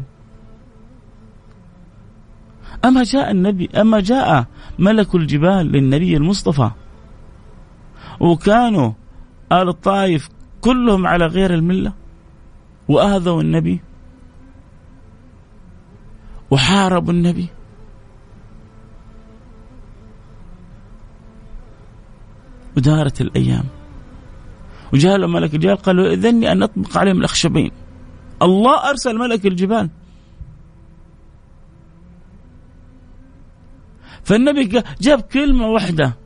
[2.84, 4.46] أما جاء النبي أما جاء
[4.78, 6.70] ملك الجبال للنبي المصطفى
[8.20, 8.92] وكانوا
[9.52, 10.28] آل الطائف
[10.60, 11.92] كلهم على غير الملة
[12.88, 13.80] وآذوا النبي.
[16.50, 17.48] وحاربوا النبي.
[22.76, 23.64] ودارت الأيام.
[24.92, 27.70] وجاء له ملك الجبال قال إذني أن أطبق عليهم الأخشبين.
[28.42, 29.90] الله أرسل ملك الجبال.
[34.24, 36.16] فالنبي جاب كلمة واحدة.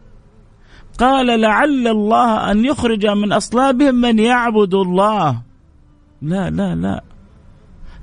[0.99, 5.43] قال لعل الله أن يخرج من أصلابهم من يعبد الله.
[6.23, 7.05] لا لا لا.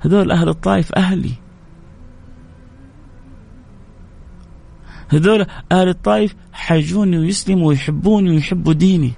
[0.00, 1.32] هذول أهل الطائف أهلي.
[5.08, 9.12] هذول أهل الطائف حيجوني ويسلموا ويحبوني ويحبوا ديني.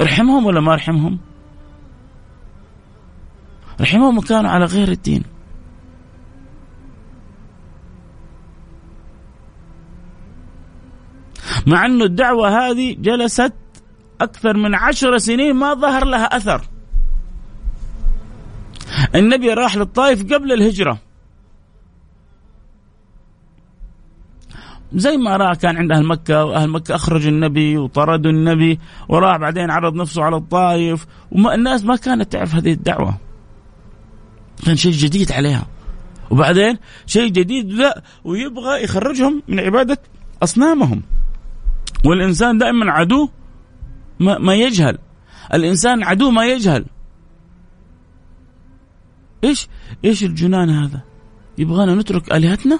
[0.00, 1.18] رحمهم ولا ما رحمهم؟
[3.80, 5.22] رحمهم كانوا على غير الدين.
[11.66, 13.52] مع أنه الدعوة هذه جلست
[14.20, 16.73] أكثر من عشر سنين ما ظهر لها أثر.
[19.14, 20.98] النبي راح للطائف قبل الهجرة.
[24.94, 29.70] زي ما راى كان عند أهل مكة وأهل مكة أخرجوا النبي وطردوا النبي وراح بعدين
[29.70, 31.06] عرض نفسه على الطائف.
[31.32, 33.18] وما الناس ما كانت تعرف هذه الدعوة.
[34.66, 35.66] كان شيء جديد عليها.
[36.30, 39.98] وبعدين شيء جديد لا ويبغى يخرجهم من عبادة
[40.42, 41.02] أصنامهم.
[42.04, 43.28] والإنسان دائما عدو
[44.20, 44.98] ما, ما يجهل.
[45.54, 46.84] الإنسان عدو ما يجهل.
[49.44, 49.68] إيش؟
[50.04, 51.00] إيش الجنان هذا؟
[51.58, 52.78] يبغانا نترك آلهتنا؟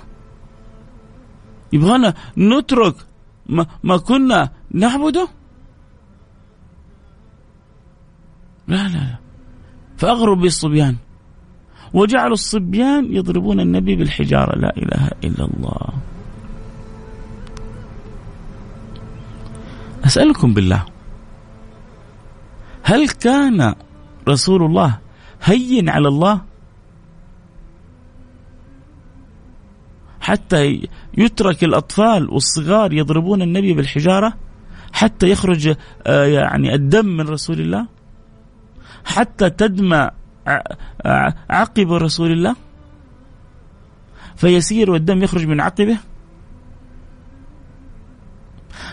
[1.73, 2.95] يبغانا نترك
[3.47, 5.29] ما, ما كنا نعبده؟
[8.69, 9.19] لا لا لا.
[9.97, 10.97] فأغروا بالصبيان.
[11.95, 14.59] وجعلوا الصبيان يضربون النبي بالحجارة.
[14.59, 15.89] لا إله إلا الله.
[20.05, 20.85] أسألكم بالله.
[22.83, 23.75] هل كان
[24.29, 24.99] رسول الله
[25.43, 26.54] هين على الله؟
[30.25, 34.35] حتى يترك الأطفال والصغار يضربون النبي بالحجارة
[34.93, 35.75] حتى يخرج
[36.07, 37.87] آه، يعني الدم من رسول الله
[39.05, 40.11] حتى تدمى
[41.51, 42.57] عقب رسول الله
[44.37, 45.99] فيسير والدم يخرج من عقبه.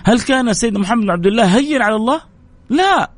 [0.04, 2.22] هل كان سيدنا محمد بن عبد الله هين على الله؟
[2.70, 3.12] لا.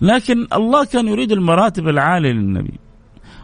[0.00, 2.87] لكن الله كان يريد المراتب العالية للنبي.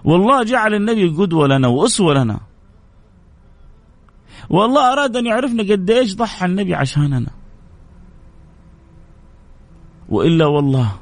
[0.04, 2.40] والله جعل النبي قدوة لنا وأسوة لنا.
[4.50, 7.30] والله أراد أن يعرفنا قد إيش ضحى النبي عشاننا.
[10.08, 10.92] وإلا والله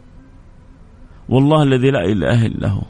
[1.28, 2.82] والله الذي لا إله إلا هو.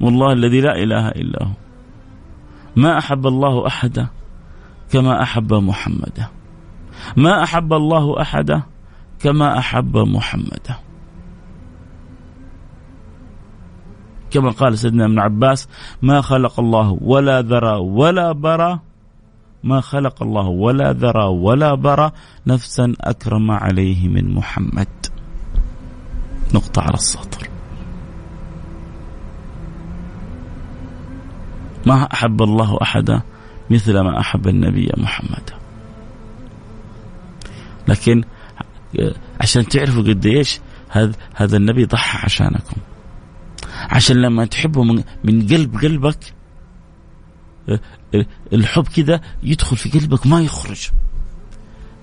[0.00, 1.52] والله الذي لا إله إلا هو.
[2.76, 4.06] ما أحب الله أحدا
[4.92, 6.28] كما أحب محمدا.
[7.16, 8.62] ما أحب الله أحدا
[9.20, 10.76] كما أحب محمدا.
[14.32, 15.68] كما قال سيدنا ابن عباس
[16.02, 18.80] ما خلق الله ولا ذرى ولا برى
[19.64, 22.12] ما خلق الله ولا ذرى ولا برى
[22.46, 24.88] نفسا أكرم عليه من محمد.
[26.54, 27.48] نقطة على السطر
[31.86, 33.22] ما أحب الله أحدا
[33.70, 35.50] مثل ما أحب النبي محمد.
[37.88, 38.24] لكن
[39.40, 40.46] عشان تعرفوا قد
[40.88, 42.76] هذا هذا النبي ضحى عشانكم.
[43.90, 46.34] عشان لما تحبه من, من قلب قلبك
[48.52, 50.90] الحب كذا يدخل في قلبك ما يخرج.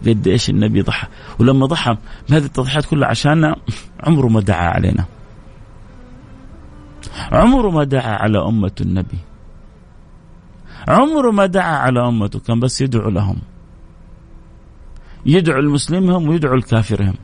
[0.08, 1.08] قد إيش النبي ضحى.
[1.40, 1.98] ولما ضحى
[2.30, 3.56] بهذه التضحيات كلها عشاننا
[4.00, 5.06] عمره ما دعا علينا.
[7.32, 9.18] عمره ما دعا على أمة النبي.
[10.88, 13.38] عمره ما دعا على أمته كان بس يدعو لهم.
[15.26, 17.16] يدعو المسلمهم ويدعو الكافرهم.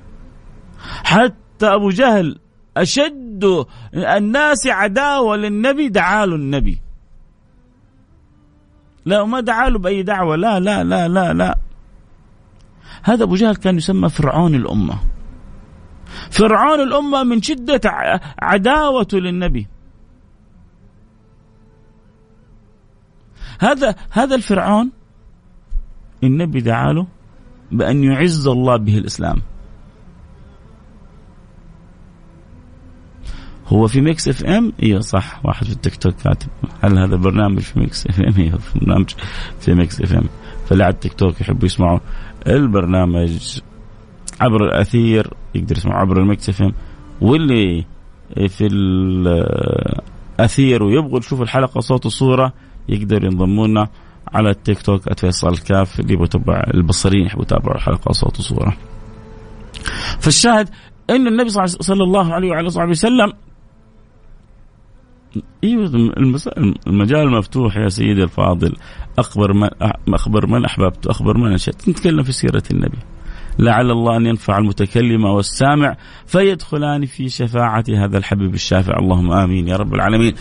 [1.04, 2.40] حتى أبو جهل
[2.78, 6.80] أشد الناس عداوة للنبي دعا له النبي
[9.06, 10.36] لا وما دعا له بأي دعوة.
[10.36, 11.58] لا لا لا لا لا.
[13.04, 15.00] هذا أبو جهل كان يسمى فرعون الأمة.
[16.32, 17.82] فرعون الأمة من شدة
[18.42, 19.68] عداوته للنبي.
[23.60, 24.92] هذا هذا الفرعون
[26.24, 27.08] النبي دعا له
[27.72, 29.42] بأن يعز الله به الإسلام.
[33.68, 35.46] هو في Mix FM أيوه صح.
[35.46, 36.48] واحد في التيك توك كاتب
[36.82, 39.10] هل هذا برنامج في Mix FM أيوه في برنامج
[39.60, 40.26] في Mix FM
[40.68, 42.00] فاللي على التيك توك يحبوا يسمعوا
[42.48, 43.60] البرنامج
[44.42, 46.74] عبر الأثير يقدر يسمع عبر ال Mix FM
[47.22, 47.86] واللي
[48.48, 48.68] في
[50.38, 52.54] الأثير ويبغوا يشوفوا الحلقة صوت وصورة
[52.90, 53.88] يقدر ينضموا لنا
[54.34, 58.78] على التيك توك @فيصل كاف اللي يتابع البصريين يحبوا يتابعوا الحلقة صوت وصورة.
[60.20, 60.70] فالشاهد
[61.10, 63.34] إن النبي صلى الله عليه وعلى صحبه وسلم
[65.64, 66.14] أيوه
[66.88, 68.74] المجال مفتوح يا سيدي الفاضل
[69.20, 69.70] أخبر من
[70.08, 72.98] أخبر من احببت أخبر من انشأت نتكلم في سيرة النبي
[73.60, 79.78] لعل الله أن ينفع المتكلم والسامع فيدخلان في شفاعة هذا الحبيب الشافع اللهم آمين يا
[79.78, 80.34] رب العالمين.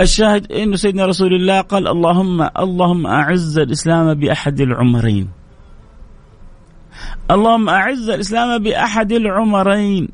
[0.00, 5.28] الشاهد انه سيدنا رسول الله قال اللهم اللهم أعز الإسلام بأحد العمرين.
[7.30, 10.08] اللهم أعز الإسلام بأحد العمرين.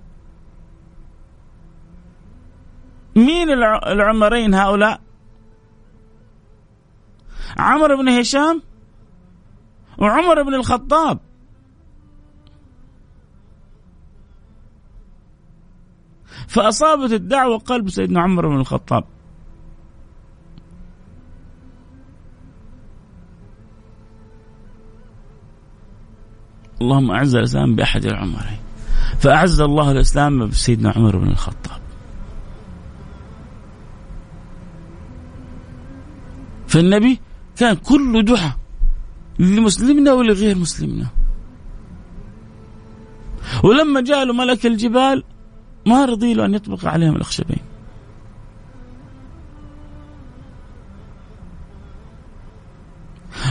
[3.17, 3.51] مين
[3.87, 5.01] العمرين هؤلاء؟
[7.59, 8.63] عمر بن هشام
[9.99, 11.19] وعمر بن الخطاب.
[16.49, 19.05] فأصابت الدعوة قلب سيدنا عمر بن الخطاب.
[26.81, 28.59] اللهم أعز الإسلام بأحد العمرين.
[29.19, 31.82] فأعز الله الإسلام بسيدنا عمر بن الخطاب.
[36.73, 37.21] فالنبي
[37.57, 38.57] كان كله دعاء
[39.39, 41.07] لمسلمنا ولغير مسلمنا
[43.65, 45.23] ولما جاء له ملك الجبال
[45.87, 47.59] ما رضي له أن يطبق عليهم الأخشبين.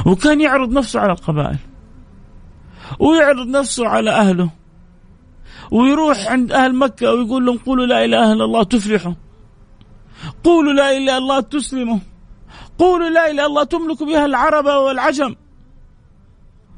[0.05, 1.57] وكان يعرض نفسه على القبائل.
[2.99, 4.49] ويعرض نفسه على أهله.
[5.72, 9.13] ويروح عند أهل مكة ويقول لهم قولوا لا إله إلا الله تفلحوا.
[10.43, 12.11] قولوا لا إله إلا الله تسلموا.
[12.82, 15.36] قولوا لا إله إلا الله تملك بها العرب والعجم.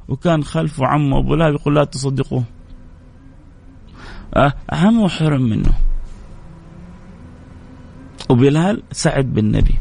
[0.07, 2.43] وكان خلفه عمه أبو لهب يقول لا تصدقوه.
[4.73, 5.73] أهم وحرم منه.
[8.29, 9.75] وبلال سعد بالنبي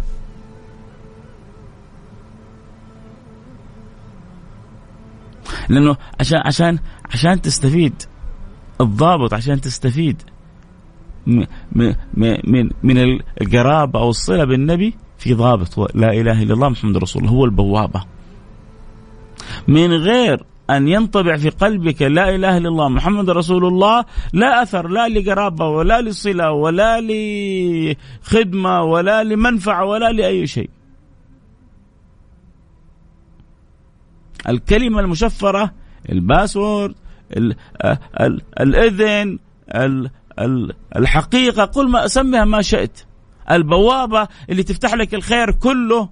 [5.68, 6.78] لأنه عشان عشان
[7.10, 8.02] عشان تستفيد
[8.80, 10.22] الضابط عشان تستفيد
[11.26, 11.46] من
[12.14, 17.34] من من القرابة أو الصلة بالنبي في ضابط لا إله إلا الله محمد رسول الله
[17.34, 18.04] هو البوابة.
[19.68, 24.88] من غير أن ينطبع في قلبك لا إله إلا الله محمد رسول الله لا أثر
[24.88, 30.70] لا لقرابة ولا لصلة ولا لخدمة ولا لمنفعة ولا لأي شيء.
[34.48, 35.72] الكلمة المشفرة
[36.08, 36.94] الباسورد
[38.60, 39.38] الإذن
[40.96, 43.04] الحقيقة قل ما أسميها ما شئت.
[43.50, 46.08] البوابة اللي تفتح لك الخير كله.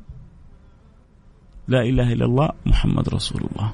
[1.68, 3.72] لا إله إلا الله محمد رسول الله.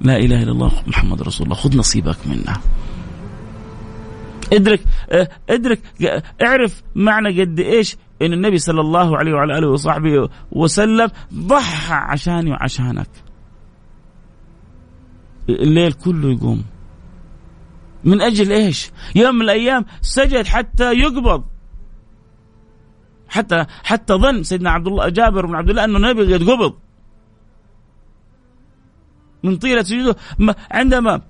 [0.00, 1.56] لا إله إلا الله محمد رسول الله.
[1.56, 2.60] خذ نصيبك منها
[4.52, 4.80] ادرك
[5.50, 5.80] ادرك
[6.42, 12.50] اعرف معنى قد إيش؟ إن النبي صلى الله عليه وعلى آله وصحبه وسلم ضحى عشاني
[12.50, 13.08] وعشانك.
[15.48, 16.64] الليل كله يقوم.
[18.04, 21.44] من أجل إيش؟ يوم من الأيام سجد حتى يقبض.
[23.28, 26.74] حتى حتى ظن سيدنا عبد الله جابر بن عبد الله أنه النبي قد قبض.
[29.42, 30.16] من طيلة سجوده
[30.70, 31.20] عندما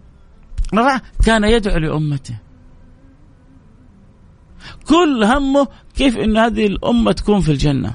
[1.25, 2.39] كان يدعو لأمته.
[4.89, 7.95] كل همه كيف أن هذه الأمة تكون في الجنة.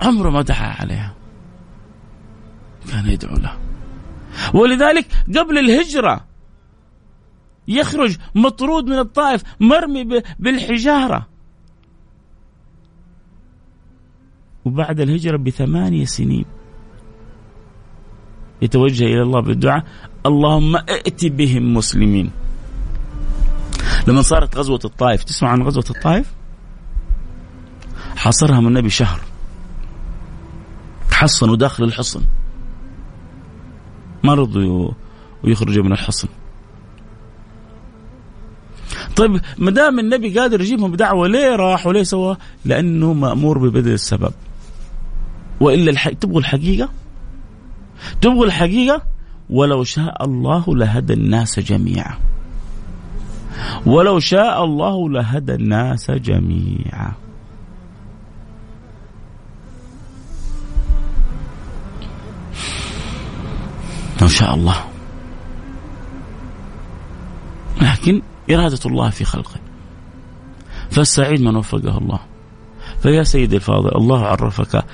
[0.00, 1.14] عمره ما دعا عليها.
[2.90, 3.63] كان يدعو له.
[4.54, 6.24] ولذلك قبل الهجرة
[7.68, 11.26] يخرج مطرود من الطائف مرمي بالحجارة.
[14.64, 16.44] وبعد الهجرة بثمانية سنين
[18.62, 19.84] يتوجه إلى الله بالدعاء
[20.26, 22.30] اللهم ائت بهم مسلمين.
[24.08, 26.34] لما صارت غزوة الطائف تسمع عن غزوة الطائف؟
[28.16, 29.20] حاصرها من النبي شهر.
[31.10, 32.22] حصنوا داخل الحصن.
[34.24, 34.90] ما رضوا
[35.44, 36.28] ويخرجوا من الحصن.
[39.16, 44.32] طيب ما دام النبي قادر يجيبهم بدعوة ليه راح وليه سوى؟ لأنه مأمور ببذل السبب.
[45.60, 46.08] وإلا الح...
[46.08, 46.88] تبغوا الحقيقة؟
[48.20, 49.02] تبغوا الحقيقة؟
[49.50, 52.18] ولو شاء الله لهدى الناس جميعا.
[53.86, 57.12] ولو شاء الله لهدى الناس جميعا.
[64.24, 64.76] لو شاء الله.
[67.80, 69.60] لكن إرادة الله في خلقه.
[70.90, 72.20] فالسعيد من وفقه الله.
[73.02, 74.84] فيا سيدي الفاضل الله عرفك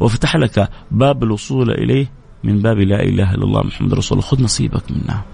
[0.00, 2.06] وفتح لك باب الوصول إليه
[2.44, 4.30] من باب لا إله إلا الله محمد رسول الله.
[4.30, 5.24] خذ نصيبك منها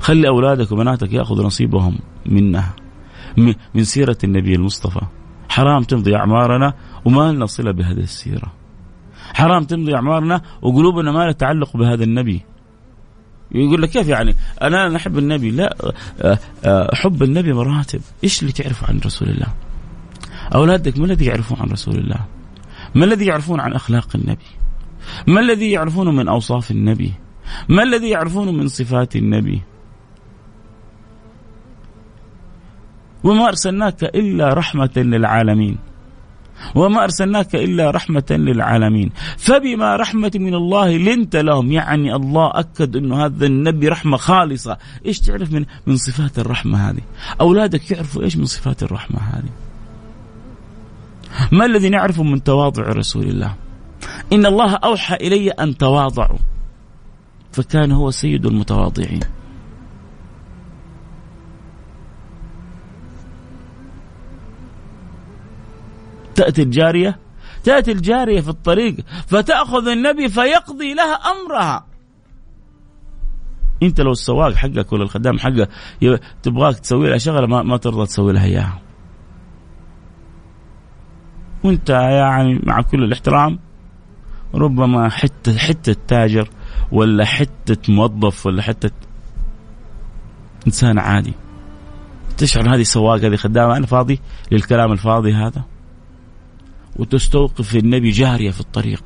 [0.00, 2.74] خلي أولادك وبناتك يأخذوا نصيبهم منها
[3.74, 5.00] من سيرة النبي المصطفى.
[5.48, 8.52] حرام تمضي أعمارنا وما لنا صلة بهذه السيرة.
[9.34, 12.42] حرام تمضي أعمارنا وقلوبنا ما لها تعلق بهذا النبي.
[13.54, 15.76] يقول لك كيف يعني؟ أنا نحب النبي لا
[16.22, 18.00] آه، آه، حب النبي مراتب.
[18.24, 19.46] إيش اللي تعرفه عن رسول الله؟
[20.54, 22.20] أولادك ما الذي يعرفون عن رسول الله؟
[22.94, 24.46] ما الذي يعرفون عن أخلاق النبي؟
[25.26, 27.12] ما الذي يعرفونه من أوصاف النبي؟
[27.68, 29.62] ما الذي يعرفونه من صفات النبي؟
[33.24, 35.78] وما أرسلناك إلا رحمة للعالمين.
[36.74, 39.10] وما أرسلناك إلا رحمة للعالمين.
[39.38, 44.78] فبما رحمة من الله لنت لهم يعني الله أكد أنه هذا النبي رحمة خالصة.
[45.06, 47.02] إيش تعرف من, من صفات الرحمة هذه؟
[47.40, 49.50] أولادك يعرفوا إيش من صفات الرحمة هذه؟
[51.52, 53.54] ما الذي نعرفه من تواضع رسول الله؟
[54.32, 56.38] إن الله أوحى إلي أن تواضعوا
[57.52, 59.20] فكان هو سيد المتواضعين.
[66.42, 67.18] تأتي الجارية؟
[67.64, 71.86] تأتي الجارية في الطريق فتأخذ النبي فيقضي لها أمرها.
[73.82, 75.68] أنت لو السواق حقك ولا الخدام حقك
[76.42, 78.80] تبغاك تسوي لها شغلة ما, ما ترضى تسوي لها إياها.
[81.64, 83.58] وأنت يعني مع كل الاحترام
[84.54, 86.48] ربما حتة حتة تاجر
[86.92, 88.90] ولا حتة موظف ولا حتة
[90.66, 91.34] إنسان عادي.
[92.38, 94.20] تشعر هذه سواق هذه خدامة أنا فاضي
[94.50, 95.71] للكلام الفاضي هذا؟
[96.96, 99.02] وتستوقف النبي جارية في الطريق.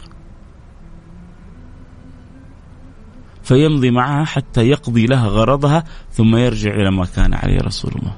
[3.42, 8.16] فيمضي معها حتى يقضي لها غرضها ثم يرجع إلى ما كان عليه رسول الله.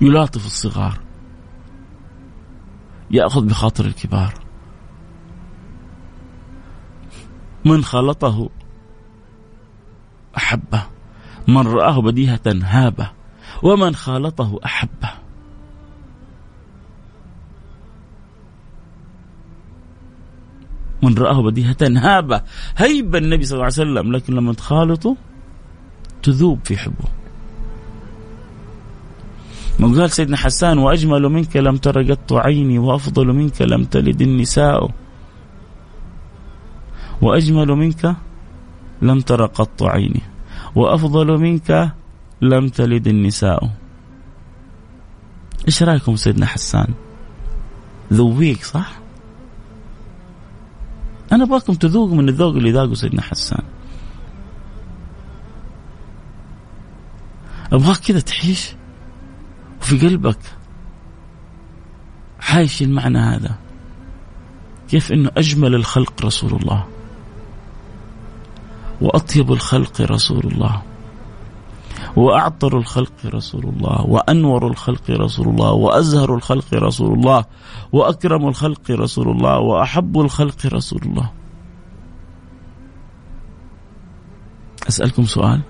[0.00, 1.00] يلاطف الصغار.
[3.10, 4.34] يأخذ بخاطر الكبار.
[7.64, 8.50] من خلطه
[10.36, 10.82] أحبه
[11.48, 13.21] من رآه بديهة هابة.
[13.62, 15.10] ومن خالطه أحبه.
[21.02, 22.42] من رآه بديهة هابة.
[22.76, 25.16] هيب النبي صلى الله عليه وسلم لكن لما تخالطه
[26.22, 27.08] تذوب في حبه.
[29.78, 34.90] من قال سيدنا حسان وأجمل منك لم تر قط عيني وأفضل منك لم تلد النساء.
[37.22, 38.16] وأجمل منك
[39.02, 40.22] لم تر قط عيني
[40.74, 41.92] وأفضل منك
[42.42, 43.70] لم تلد النساء.
[45.66, 46.94] إيش رأيكم سيدنا حسان؟
[48.12, 48.92] ذويق صح؟
[51.32, 53.62] أنا أبغاكم تذوقوا من الذوق اللي ذاقه سيدنا حسان.
[57.72, 58.74] أبغاك كذا تعيش
[59.80, 60.38] وفي قلبك
[62.40, 63.54] عايش المعنى هذا.
[64.88, 66.86] كيف إنه أجمل الخلق رسول الله.
[69.00, 70.82] وأطيب الخلق رسول الله.
[72.16, 77.44] وأعطر الخلق رسول الله وأنور الخلق رسول الله وأزهر الخلق رسول الله
[77.92, 81.30] وأكرم الخلق رسول الله وأحب الخلق رسول الله.
[84.88, 85.60] أسألكم سؤال؟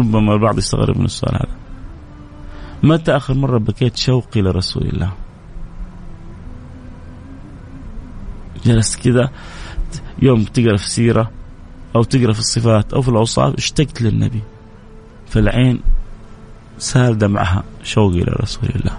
[0.00, 1.56] ربما البعض يستغرب من السؤال هذا.
[2.82, 5.12] متى آخر مرة بكيت شوقي لرسول الله؟
[8.64, 9.30] جلست كذا
[10.22, 11.35] يوم تقرأ في سيرة
[11.96, 14.42] أو تقرأ في الصفات أو في الأوصاف اشتقت للنبي.
[15.26, 15.80] فالعين
[16.78, 18.98] سال دمعها شوق إلى رسول الله.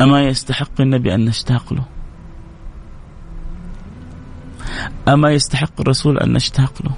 [0.00, 1.84] أما يستحق النبي أن نشتاق له؟
[5.08, 6.94] أما يستحق الرسول أن نشتاق له؟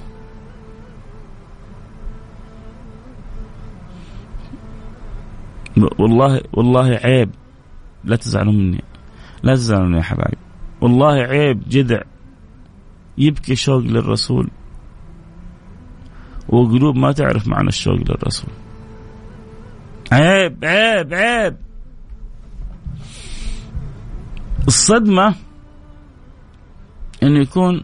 [5.99, 7.29] والله والله عيب
[8.03, 8.83] لا تزعلوا مني.
[9.45, 10.37] لا تزعلون يا حبايب.
[10.81, 12.01] والله عيب جدع
[13.17, 14.49] يبكي شوق للرسول
[16.49, 18.49] وقلوب ما تعرف معنى الشوق للرسول.
[20.11, 21.57] عيب عيب عيب.
[24.67, 25.35] الصدمة
[27.23, 27.83] إنه يكون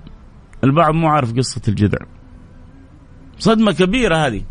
[0.64, 2.00] البعض مو عارف قصة الجذع.
[3.40, 4.44] صدمة كبيرة هذه.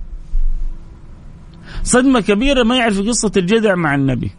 [1.83, 4.31] صدمة كبيرة ما يعرف قصة الجذع مع النبي.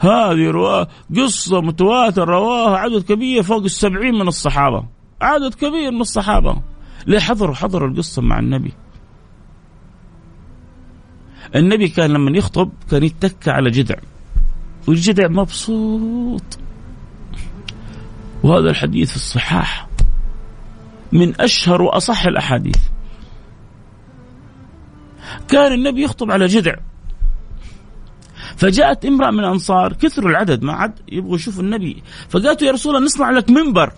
[0.00, 4.84] هذه رواه قصة متواتر رواها عدد كبير فوق السبعين من الصحابة.
[5.20, 6.56] عدد كبير من الصحابة.
[7.06, 8.72] ليه حضروا حضروا القصة مع النبي.
[11.54, 13.96] النبي كان لما يخطب كان يتكى على جذع.
[14.88, 16.58] والجذع مبسوط.
[18.42, 19.88] وهذا الحديث الصحاح.
[21.12, 22.78] من أشهر وأصح الأحاديث.
[25.48, 26.76] كان النبي يخطب على جذع.
[28.60, 32.02] فجاءت امرأة من الأنصار كثروا العدد ما عاد يبغوا يشوفوا النبي.
[32.28, 33.92] فقالت يا رسول الله نصنع لك منبر.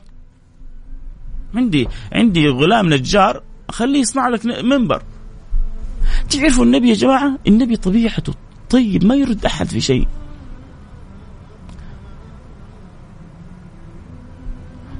[1.55, 5.03] عندي عندي غلام نجار خليه يصنع لك منبر.
[6.31, 8.35] تعرفوا النبي يا جماعة؟ النبي طبيعته
[8.71, 10.07] طيب ما يرد أحد في شيء.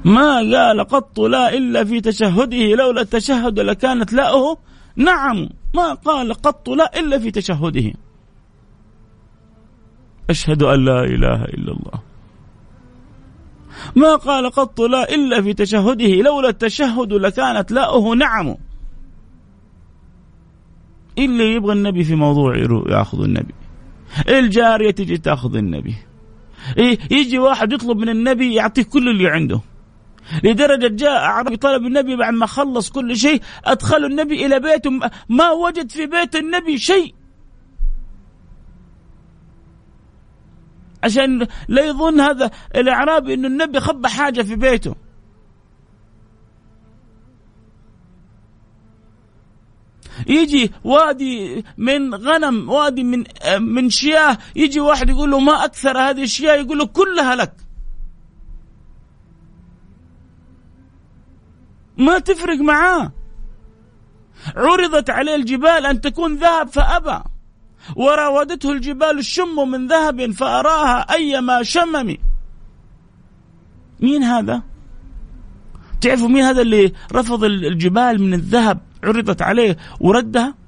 [0.05, 4.57] ما قال قط لا إلا في تشهده لولا التشهد لكانت لاؤه.
[4.95, 7.93] نعم ما قال قط لا إلا في تشهده.
[10.29, 12.01] أشهد أن لا إله إلا الله.
[13.95, 18.55] ما قال قط لا إلا في تشهده لولا التشهد لكانت لاؤه نعم.
[21.17, 22.57] اللي يبغى النبي في موضوع
[22.89, 23.53] يأخذ النبي.
[24.29, 25.95] الجارية تجي تأخذ النبي.
[26.77, 29.61] إيه يجي واحد يطلب من النبي يعطيه كل اللي عنده.
[30.43, 34.89] لدرجة جاء أعرابي طلب النبي بعد ما خلص كل شيء أدخلوا النبي إلى بيته
[35.29, 37.13] ما وجد في بيت النبي شيء.
[41.03, 44.95] عشان لا يظن هذا الأعرابي أنه النبي خبى حاجة في بيته.
[50.27, 53.23] يجي وادي من غنم وادي من
[53.59, 57.53] من شياه يجي واحد يقول له ما أكثر هذه الشياه يقول له كلها لك.
[61.97, 63.11] ما تفرق معاه.
[64.55, 67.32] عرضت عليه الجبال أن تكون ذهب فأبى.
[67.95, 72.17] وراودته الجبال الشم من ذهب فأراها أيما شمم
[73.99, 74.61] مين هذا؟
[76.01, 80.62] تعرفوا مين هذا اللي رفض الجبال من الذهب عرضت عليه وردها؟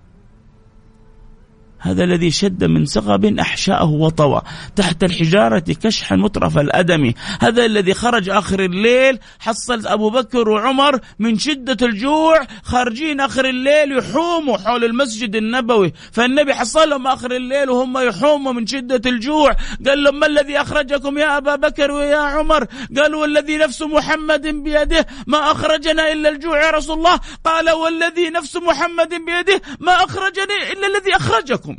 [1.86, 4.42] هذا الذي شد من سغب أحشاءه وطوى
[4.76, 7.14] تحت الحجارة كشحا مترف الأدم.
[7.42, 13.98] هذا الذي خرج آخر الليل حصل أبو بكر وعمر من شدة الجوع خارجين آخر الليل
[13.98, 15.94] يحوموا حول المسجد النبوي.
[16.12, 19.56] فالنبي حصلهم آخر الليل وهم يحوموا من شدة الجوع.
[19.88, 22.66] قال لهم ما الذي أخرجكم يا أبا بكر ويا عمر؟
[22.98, 27.20] قالوا والذي نفس محمد بيده ما أخرجنا إلا الجوع يا رسول الله.
[27.44, 31.75] قال والذي نفس محمد بيده ما أخرجني إلا الذي أخرجكم.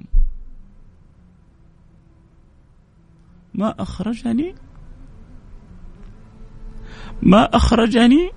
[3.54, 4.54] ما أخرجني
[7.22, 8.30] ما أخرجني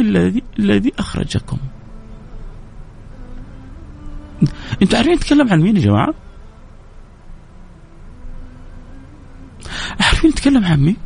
[0.00, 1.58] الذي الذي أخرجكم
[4.82, 6.14] أنتوا عارفين نتكلم عن مين يا جماعة؟
[10.00, 10.96] عارفين نتكلم عن مين؟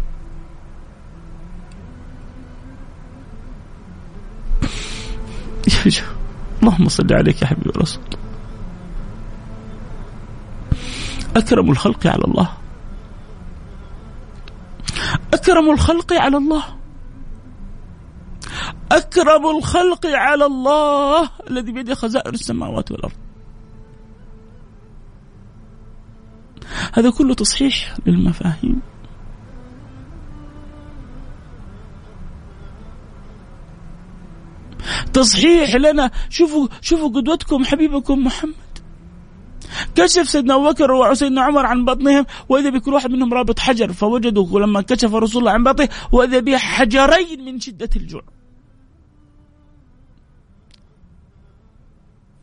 [6.62, 8.02] اللهم صل عليك يا حبيبي الرسول
[11.36, 12.52] أكرم الخلق على الله.
[15.34, 16.64] أكرم الخلق على الله.
[18.92, 23.12] أكرم الخلق على الله الذي بيده خزائن السماوات والأرض.
[26.92, 28.80] هذا كله تصحيح للمفاهيم.
[35.12, 36.10] تصحيح لنا.
[36.28, 38.69] شوفوا شوفوا قدوتكم حبيبكم محمد.
[39.94, 44.60] كشف سيدنا أبو بكر وسيدنا عمر عن بطنهم وإذا بكل واحد منهم رابط حجر فوجدوا
[44.60, 48.22] لما كشف رسول الله عن بطنه وإذا به حجرين من شدة الجوع.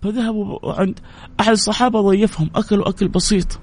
[0.02, 1.00] فذهبوا عند
[1.40, 3.60] أحد الصحابة ضيفهم أكلوا أكل بسيط.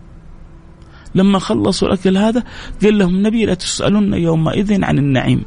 [1.14, 2.42] لما خلصوا الأكل هذا
[2.82, 5.44] قال لهم النبي لا تسالون يومئذ عن النعيم.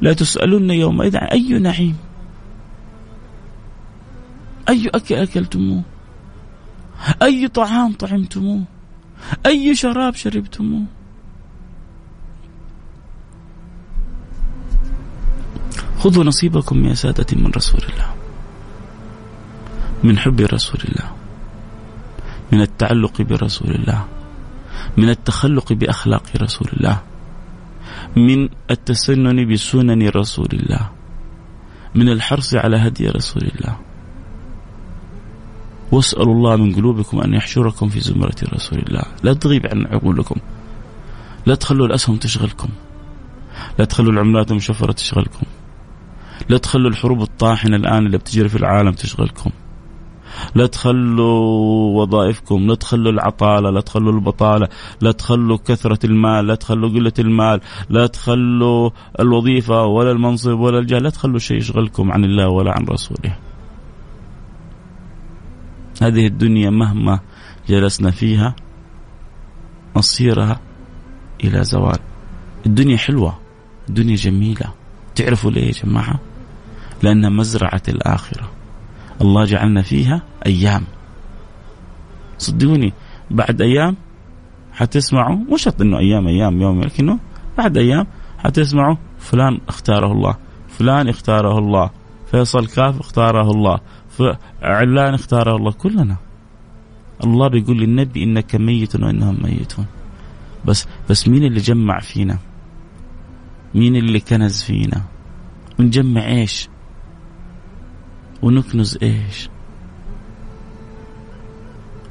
[0.00, 1.96] لا تسالون يومئذ عن أي نعيم.
[4.68, 5.82] أي أكل أكلتموه؟
[7.22, 8.64] أي طعام طعمتموه؟
[9.46, 10.84] أي شراب شربتموه؟
[15.98, 18.14] خذوا نصيبكم يا سادتي من رسول الله.
[20.04, 21.12] من حب رسول الله.
[22.52, 24.08] من التعلق برسول الله.
[24.96, 27.02] من التخلق بأخلاق رسول الله.
[28.16, 30.90] من التسنن بسنن رسول الله.
[31.94, 33.76] من الحرص على هدي رسول الله.
[35.92, 40.36] واسألوا الله من قلوبكم أن يحشركم في زمرة رسول الله لا تغيب عن عقولكم
[41.46, 42.68] لا تخلوا الأسهم تشغلكم
[43.78, 45.46] لا تخلوا العملات المشفرة تشغلكم
[46.48, 49.50] لا تخلوا الحروب الطاحنة الآن اللي بتجري في العالم تشغلكم
[50.54, 54.68] لا تخلوا وظائفكم لا تخلوا العطالة لا تخلوا البطالة
[55.00, 57.60] لا تخلوا كثرة المال لا تخلوا قلة المال
[57.90, 62.84] لا تخلوا الوظيفة ولا المنصب ولا الجاه لا تخلوا شيء يشغلكم عن الله ولا عن
[62.84, 63.36] رسوله
[66.02, 67.20] هذه الدنيا مهما
[67.68, 68.54] جلسنا فيها
[69.96, 70.60] مصيرها
[71.44, 71.98] إلى زوال.
[72.66, 73.38] الدنيا حلوة
[73.88, 74.72] الدنيا جميلة.
[75.14, 76.20] تعرفوا ليه يا جماعة؟
[77.02, 78.50] لأنها مزرعة الآخرة.
[79.20, 80.84] الله جعلنا فيها أيام.
[82.38, 82.92] صدقوني
[83.30, 83.96] بعد أيام
[84.72, 87.18] حتسمعوا مش شرط إنه أيام أيام يوم لكنه
[87.58, 88.06] بعد أيام
[88.38, 90.36] حتسمعوا فلان اختاره الله
[90.68, 91.90] فلان اختاره الله
[92.30, 93.80] فيصل كاف اختاره الله
[94.62, 96.16] علان اختاره الله كلنا.
[97.24, 99.86] الله بيقول للنبي إنك ميت وإنهم ميتون.
[100.64, 102.38] بس بس مين اللي جمع فينا؟
[103.74, 105.02] مين اللي كنز فينا؟
[105.78, 106.68] ونجمع إيش؟
[108.42, 109.48] ونكنز إيش؟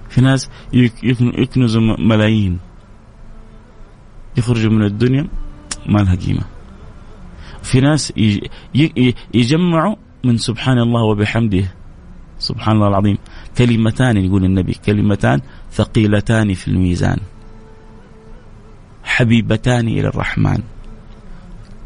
[0.09, 0.49] في ناس
[1.13, 2.59] يكنزوا ملايين.
[4.37, 5.27] يخرجوا من الدنيا
[5.85, 6.43] ما لها قيمة.
[7.63, 8.13] في ناس
[9.33, 11.71] يجمعوا من سبحان الله وبحمده.
[12.39, 13.17] سبحان الله العظيم.
[13.57, 17.17] كلمتان يقول النبي كلمتان ثقيلتان في الميزان.
[19.03, 20.63] حبيبتان إلى الرحمن.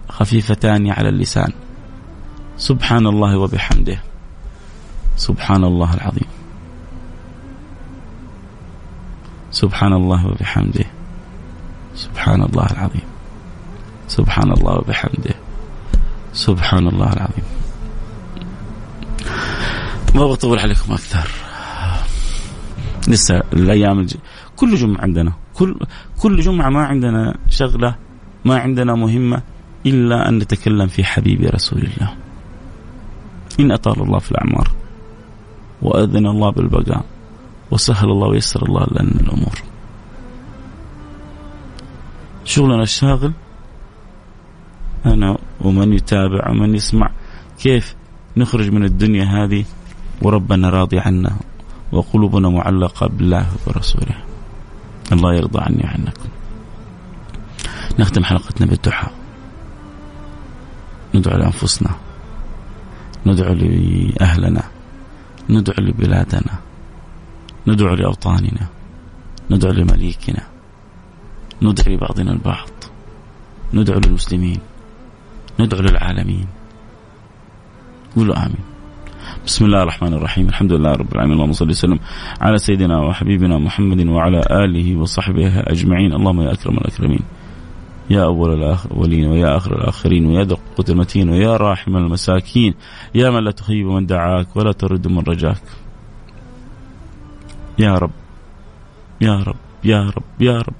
[0.09, 1.51] خفيفتان على اللسان.
[2.57, 3.97] سبحان الله وبحمده.
[5.17, 6.29] سبحان الله العظيم.
[9.51, 10.85] سبحان الله وبحمده.
[11.95, 13.07] سبحان الله العظيم.
[14.07, 15.35] سبحان الله وبحمده.
[16.33, 17.45] سبحان الله العظيم.
[20.15, 21.27] ما بطول عليكم أكثر.
[23.07, 24.15] لسه الأيام الج...
[24.55, 25.79] كل جمعة عندنا كل
[26.21, 27.95] كل جمعة ما عندنا شغلة
[28.45, 29.41] ما عندنا مهمة
[29.85, 32.15] إلا أن نتكلم في حبيب رسول الله.
[33.59, 34.71] إن أطال الله في الأعمار
[35.81, 37.05] وأذن الله بالبقاء
[37.71, 39.61] وسهل الله ويسر الله لنا الأمور.
[42.45, 43.31] شغلنا الشاغل
[45.05, 47.11] أنا ومن يتابع ومن يسمع
[47.59, 47.95] كيف
[48.37, 49.65] نخرج من الدنيا هذه؟
[50.21, 51.37] وربنا راضي عنا
[51.91, 54.17] وقلوبنا معلقة بالله ورسوله.
[55.11, 56.29] الله يرضى عني وعنكم.
[57.99, 59.11] نختم حلقتنا بالدعاء.
[61.15, 61.89] ندعو لأنفسنا.
[63.25, 64.63] ندعو لأهلنا.
[65.49, 66.67] ندعو لبلادنا.
[67.67, 68.67] ندعو لأوطاننا
[69.51, 70.43] ندعو لمليكنا
[71.61, 72.69] ندعو لبعضنا البعض
[73.73, 74.59] ندعو للمسلمين
[75.59, 76.47] ندعو للعالمين
[78.15, 78.65] قولوا آمين
[79.47, 80.47] بسم الله الرحمن الرحيم.
[80.47, 81.33] الحمد لله رب العالمين.
[81.33, 81.99] اللهم صل وسلم
[82.41, 86.13] على سيدنا وحبيبنا محمد وعلى آله وصحبه أجمعين.
[86.13, 87.19] اللهم يا أكرم الأكرمين
[88.09, 92.73] يا أول الأولين ويا آخر الآخرين ويا ذا القوة المتين ويا راحم المساكين
[93.15, 95.63] يا من لا تخيب من دعاك ولا ترد من رجاك.
[97.79, 98.11] يا رب
[99.21, 100.75] يا رب يا رب يا رب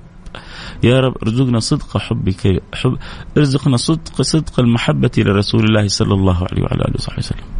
[0.84, 2.97] يا رب ارزقنا صدق حبك حب
[3.38, 7.57] ارزقنا صدق صدق المحبة لرسول الله صلى الله عليه وعلى آله وصحبه وسلم.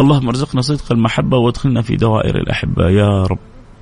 [0.00, 2.90] اللهم ارزقنا صدق المحبة وادخلنا في دوائر الأحبة.
[2.90, 3.38] يا رب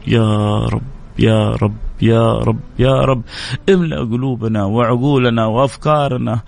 [0.07, 0.83] يا رب
[1.19, 3.23] يا رب يا رب يا رب.
[3.69, 6.41] املأ قلوبنا وعقولنا وأفكارنا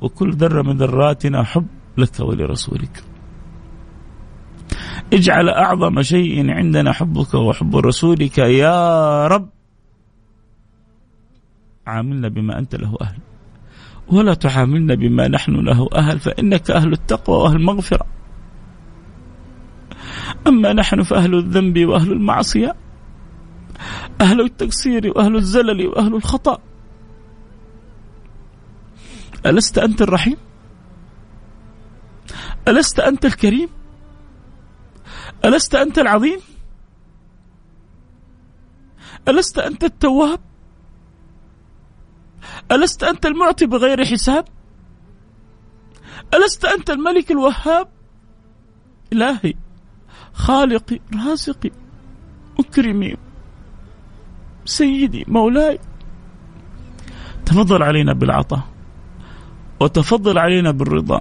[0.00, 1.66] وكل ذرة من ذراتنا حب
[1.98, 3.02] لك ولرسولك.
[5.12, 8.38] اجعل أعظم شيء عندنا حبك وحب رسولك.
[8.38, 9.48] يا رب
[11.86, 13.18] عاملنا بما أنت له أهل.
[14.08, 18.06] ولا تعاملنا بما نحن له أهل فإنك أهل التقوى وأهل المغفرة.
[20.46, 22.76] أما نحن فأهل الذنب وأهل المعصية
[24.20, 26.58] أهل التقصير وأهل الزلل وأهل الخطأ.
[29.46, 30.36] ألست أنت الرحيم؟
[32.68, 33.68] ألست أنت الكريم؟
[35.44, 36.40] ألست أنت العظيم؟
[39.28, 40.40] ألست أنت التواب؟
[42.72, 44.44] ألست أنت المعطي بغير حساب؟
[46.34, 47.88] ألست أنت الملك الوهاب؟
[49.12, 49.54] إلهي.
[50.34, 51.70] خالقي رازقي
[52.58, 53.16] أكرمي
[54.64, 55.78] سيدي مولاي.
[57.46, 58.62] تفضل علينا بالعطاء
[59.80, 61.20] وتفضل علينا بالرضا.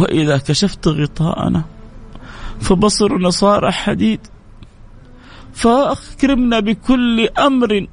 [0.00, 1.64] وإذا كشفت غطاءنا
[2.60, 4.20] فبصرنا صار حديد
[5.52, 7.86] فأكرمنا بكل أمر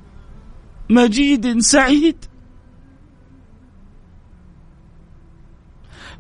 [0.90, 2.26] مجيد سعيد.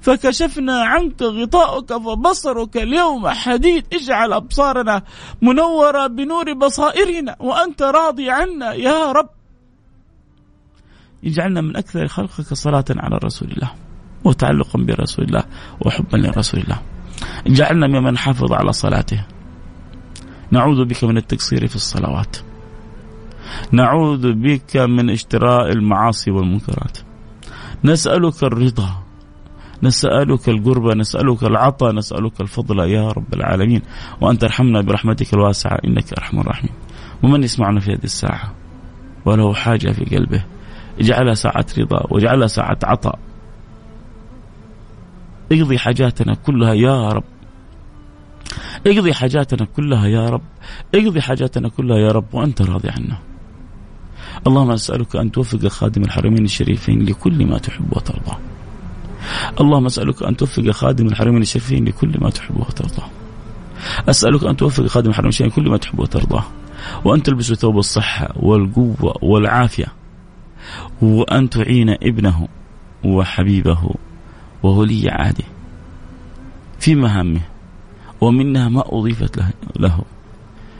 [0.01, 3.85] فكشفنا عنك غطاءك فبصرك اليوم حديد.
[3.93, 5.01] اجعل أبصارنا
[5.41, 9.29] منورة بنور بصائرنا وأنت راضي عنا يا رب.
[11.25, 13.71] اجعلنا من أكثر خلقك صلاة على رسول الله
[14.23, 15.43] وتعلقا برسول الله
[15.85, 16.81] وحبا لرسول الله.
[17.47, 19.25] جعلنا ممن حافظ على صلاته.
[20.51, 22.37] نعوذ بك من التقصير في الصلوات.
[23.71, 26.97] نعوذ بك من اشتراء المعاصي والمنكرات.
[27.83, 29.06] نسألك الرضا.
[29.83, 33.81] نسألك القربة نسألك العطاء نسألك الفضل يا رب العالمين.
[34.21, 36.73] وأن ترحمنا برحمتك الواسعة إنك أرحم الراحمين.
[37.23, 38.53] ومن يسمعنا في هذه الساعة؟
[39.25, 40.43] وله حاجة في قلبه.
[40.99, 43.19] اجعلها ساعة رضا واجعلها ساعة عطاء.
[45.51, 47.23] اقضي حاجاتنا كلها يا رب.
[48.87, 50.41] اقضي حاجاتنا كلها يا رب.
[50.95, 53.17] اقضي حاجاتنا كلها يا رب وأنت راضي عنا.
[54.47, 58.37] اللهم أسألك أن توفق خادم الحرمين الشريفين لكل ما تحب وترضى.
[59.61, 63.03] اللهم أسألك أن توفق خادم الحرمين الشريفين لكل ما تحب وترضى
[64.09, 66.43] أسألك أن توفق خادم الحرمين الشريفين لكل ما تحب وترضى
[67.05, 69.93] وأن تلبس ثوب الصحة والقوة والعافية.
[71.01, 72.47] وأن تعين ابنه
[73.03, 73.95] وحبيبه
[74.63, 75.45] وولي عهده.
[76.79, 77.41] في مهامه.
[78.21, 79.43] ومنها ما أضيفت
[79.79, 80.01] له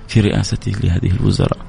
[0.08, 1.67] في رئاسته لهذه الوزراء.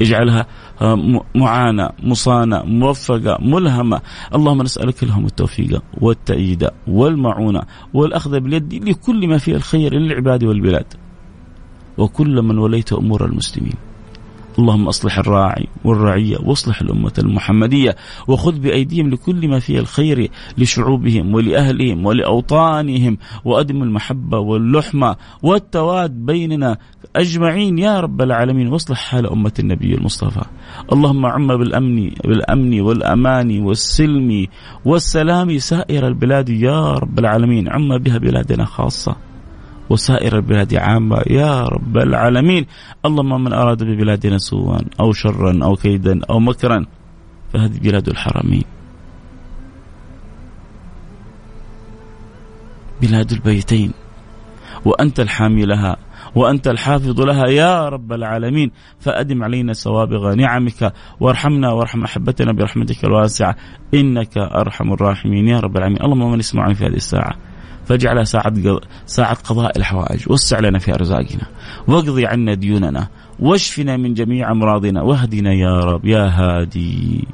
[0.00, 0.46] اجعلها
[0.82, 4.00] آه، معانة مصانة موفقة ملهمة.
[4.34, 7.62] اللهم نسألك لهم التوفيق والتأييد والمعونة
[7.94, 10.86] والأخذ باليد لكل ما فيه الخير للعباد والبلاد.
[11.98, 13.93] وكل من وليت أمور المسلمين.
[14.58, 17.96] اللهم أصلح الراعي والرعية وأصلح الأمة المحمدية
[18.28, 26.78] وخذ بأيديهم لكل ما فيه الخير لشعوبهم ولأهلهم ولأوطانهم وأدم المحبة واللحمة والتواد بيننا
[27.16, 30.44] أجمعين يا رب العالمين وأصلح حال أمة النبي المصطفى.
[30.92, 34.46] اللهم عم بالأمن بالأمن والأمان والسلم
[34.84, 39.16] والسلام سائر البلاد يا رب العالمين عم بها بلادنا خاصة.
[39.90, 41.22] وسائر البلاد عامة.
[41.30, 42.66] يا رب العالمين.
[43.06, 46.86] اللهم من أراد ببلادنا سوءا أو شرا أو كيدا أو مكرا
[47.52, 48.64] فهذه بلاد الحرمين.
[53.02, 53.92] بلاد البيتين.
[54.84, 55.96] وأنت الحامي لها
[56.34, 58.70] وأنت الحافظ لها يا رب العالمين.
[59.00, 63.56] فأدم علينا سوابغ نعمك وارحمنا وارحم أحبتنا برحمتك الواسعة.
[63.94, 66.02] إنك أرحم الراحمين يا رب العالمين.
[66.02, 67.53] اللهم من يسمعني في هذه الساعة.
[67.86, 68.52] فاجعلها ساعة
[69.06, 70.30] ساعة قضاء الحوائج.
[70.30, 71.46] وسع لنا في أرزاقنا
[71.88, 73.08] واقضي عنا ديوننا.
[73.40, 75.02] واشفنا من جميع أمراضنا.
[75.02, 76.04] واهدنا يا رب.
[76.04, 77.28] يا هادي.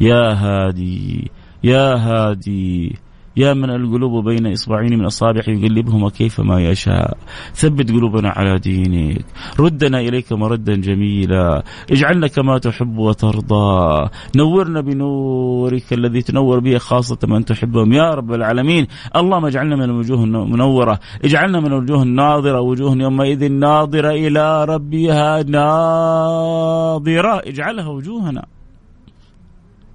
[0.00, 1.30] يا هادي.
[1.64, 2.98] يا هادي.
[3.36, 7.18] يا من القلوب بين إصبعين من أصابعه يقلبهما كيفما يشاء.
[7.54, 9.24] ثبت قلوبنا على دينك.
[9.60, 11.62] ردنا إليك مردا جميلا.
[11.90, 14.08] اجعلنا كما تحب وترضى.
[14.36, 17.92] نورنا بنورك الذي تنور به خاصة من تحبهم.
[17.92, 22.60] يا رب العالمين اللهم اجعلنا من الوجوه المنورة اجعلنا من الوجوه الناظرة.
[22.60, 27.42] وجوه يومئذ ناظرة إلى ربها ناظرة.
[27.48, 28.46] اجعلها وجوهنا.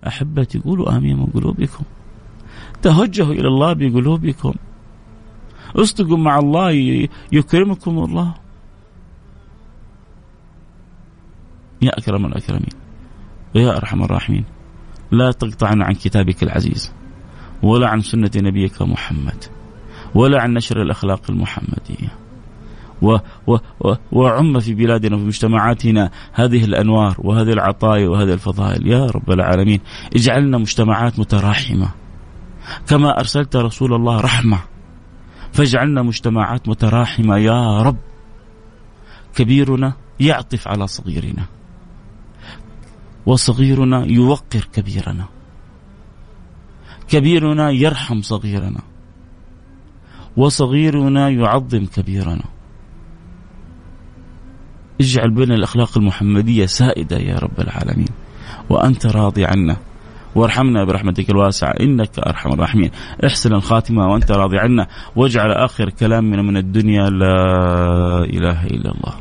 [0.07, 1.83] أحبتي قولوا آمين من قلوبكم.
[2.82, 4.53] توجهوا إلى الله بقلوبكم.
[5.75, 6.71] اصدقوا مع الله
[7.32, 8.34] يكرمكم الله.
[11.82, 12.75] يا أكرم الأكرمين
[13.55, 14.45] ويا أرحم الراحمين
[15.11, 16.93] لا تقطعنا عن كتابك العزيز
[17.63, 19.43] ولا عن سنة نبيك محمد
[20.15, 22.15] ولا عن نشر الأخلاق المحمدية.
[23.01, 23.17] و
[23.47, 28.88] و و وعم في بلادنا وفي مجتمعاتنا هذه الأنوار وهذه العطايا وهذه الفضائل.
[28.88, 29.79] يا رب العالمين
[30.15, 32.00] اجعلنا مجتمعات متراحمة.
[32.88, 34.59] كما أرسلت رسول الله رحمة.
[35.53, 37.97] فاجعلنا مجتمعات متراحمة يا رب.
[39.36, 41.45] كبيرنا يعطف على صغيرنا.
[43.26, 45.26] وصغيرنا يوقر كبيرنا.
[47.09, 48.82] كبيرنا يرحم صغيرنا.
[50.38, 52.43] وصغيرنا يعظم كبيرنا.
[55.01, 58.07] اجعل بين الأخلاق المحمدية سائدة يا رب العالمين.
[58.69, 59.78] وأنت راضي عنا.
[60.36, 61.69] وارحمنا برحمتك الواسعة.
[61.69, 62.91] إنك أرحم الراحمين.
[63.25, 64.88] احسن الخاتمة وأنت راضي عنا.
[65.15, 67.36] واجعل آخر كلامنا من الدنيا لا
[68.23, 69.13] إله إلا الله.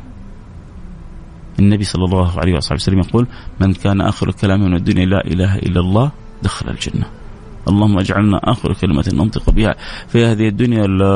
[1.59, 3.27] النبي صلى الله عليه وسلم يقول
[3.59, 6.11] من كان آخر كلامه من الدنيا لا إله إلا الله
[6.43, 7.05] دخل الجنة.
[7.67, 9.75] اللهم اجعلنا آخر كلمة ننطق بها
[10.07, 11.15] في هذه الدنيا لا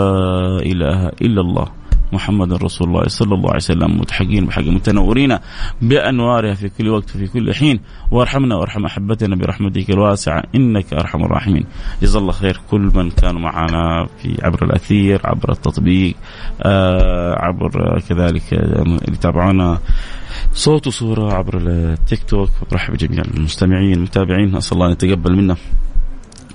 [0.62, 1.68] إله إلا الله.
[2.16, 5.38] محمد رسول الله صلى الله عليه وسلم متحقين بحق متنورين
[5.82, 7.80] بأنوارها في كل وقت وفي كل حين
[8.12, 11.66] وارحمنا وارحم أحبتنا برحمتك الواسعة إنك أرحم الراحمين.
[12.02, 16.16] جزا الله خير كل من كانوا معنا في عبر الأثير عبر التطبيق
[16.62, 19.80] آه عبر كذلك اللي يتابعونا
[20.54, 25.56] صوت وصورة عبر التيك توك برحب بجميع المستمعين المتابعين اسال الله أن يتقبل منا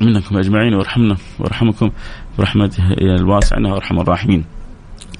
[0.00, 1.90] منكم أجمعين وارحمنا وارحمكم
[2.38, 4.44] برحمته الواسعة إنه أرحم الراحمين.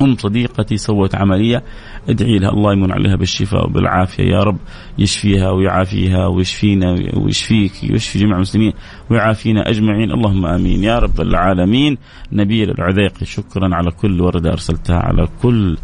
[0.03, 1.63] أم صديقتي سوت عملية
[2.09, 4.59] ادعي لها الله يمن عليها بالشفاء وبالعافية يا رب
[4.99, 8.73] يشفيها ويعافيها ويشفينا ويشفيك ويشفي جميع المسلمين
[9.11, 10.11] ويعافينا أجمعين.
[10.11, 10.85] اللهم آمين.
[10.85, 11.99] يا رب العالمين.
[12.33, 15.77] نبيل العذيقي شكرا على كل وردة أرسلتها على كل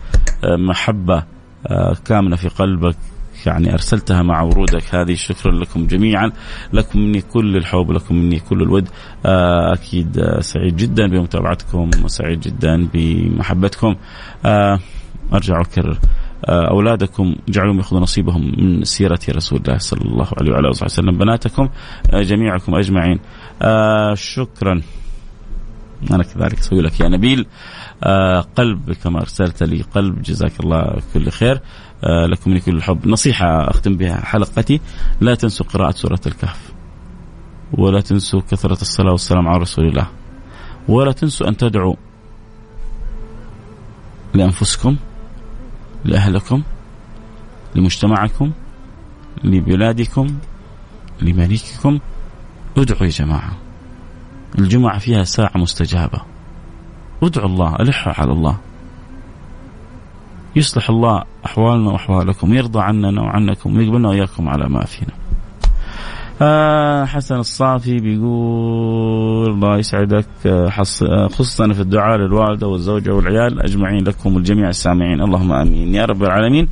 [0.45, 1.25] آه، محبة
[1.67, 2.97] آه، كامنه في قلبك.
[3.47, 4.95] يعني أرسلتها مع ورودك.
[4.95, 6.33] هذه شكرا لكم جميعا.
[6.73, 8.89] لكم مني كل الحب لكم مني كل الود.
[9.27, 13.97] آه، أكيد آه، سعيد جدا بمتابعتكم وسعيد جدا بمحبتكم.
[14.45, 14.79] آه،
[15.33, 15.99] أرجع أكرر.
[16.45, 21.19] آه، أولادكم جعلهم يأخذوا نصيبهم من سيرة رسول الله صلى الله عليه وعلى آله وسلم.
[21.19, 21.69] بناتكم
[22.15, 23.19] جميعكم أجمعين.
[23.63, 24.83] آه، شكرا.
[26.11, 27.47] أنا كذلك أسوي لك يا نبيل.
[28.57, 30.23] قلب كما أرسلت لي قلب.
[30.23, 31.61] جزاك الله كل خير.
[32.03, 33.09] لكم من كل الحب.
[33.09, 34.81] نصيحة أختم بها حلقتي
[35.21, 36.73] لا تنسوا قراءة سورة الكهف
[37.73, 40.07] ولا تنسوا كثرة الصلاة والسلام على رسول الله
[40.89, 41.95] ولا تنسوا أن تدعوا
[44.35, 44.97] لأنفسكم
[46.05, 46.63] لأهلكم
[47.75, 48.53] لمجتمعكم
[49.45, 50.27] لبلادكم
[51.23, 51.99] لمليككم.
[52.77, 53.57] ادعوا يا جماعة.
[54.59, 56.21] الجمعة فيها ساعة مستجابة.
[57.23, 58.59] ادعوا الله ألحوا على الله.
[60.57, 65.13] يصلح الله أحوالنا وأحوالكم يرضى عننا وعنكم ويقبلنا وإياكم على ما فينا.
[66.43, 70.67] آه حسن الصافي بيقول الله يسعدك آه،
[71.03, 75.95] آه، خصوصا في الدعاء للوالدة والزوجة والعيال أجمعين لكم الجميع السامعين اللهم آمين.
[75.95, 76.69] يا رب العالمين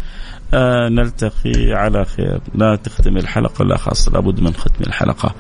[0.55, 2.41] آه نلتقي على خير.
[2.55, 5.35] لا تختم الحلقة لا خاصة لابد من ختم الحلقة.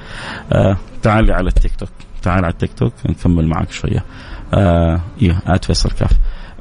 [0.53, 1.89] آه تعالي على التيك توك
[2.23, 4.05] تعال على التيك توك نكمل معك شوية.
[4.55, 6.13] آه إيه آت فيصل كاف.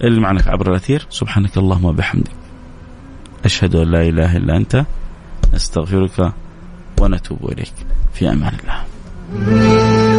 [0.03, 1.07] اللي معنا عبر الأثير.
[1.09, 2.31] سبحانك اللهم وبحمدك.
[3.45, 4.85] أشهد أن لا إله إلا أنت.
[5.53, 6.33] نستغفرك
[7.01, 7.73] ونتوب إليك.
[8.13, 10.12] في أمان الله.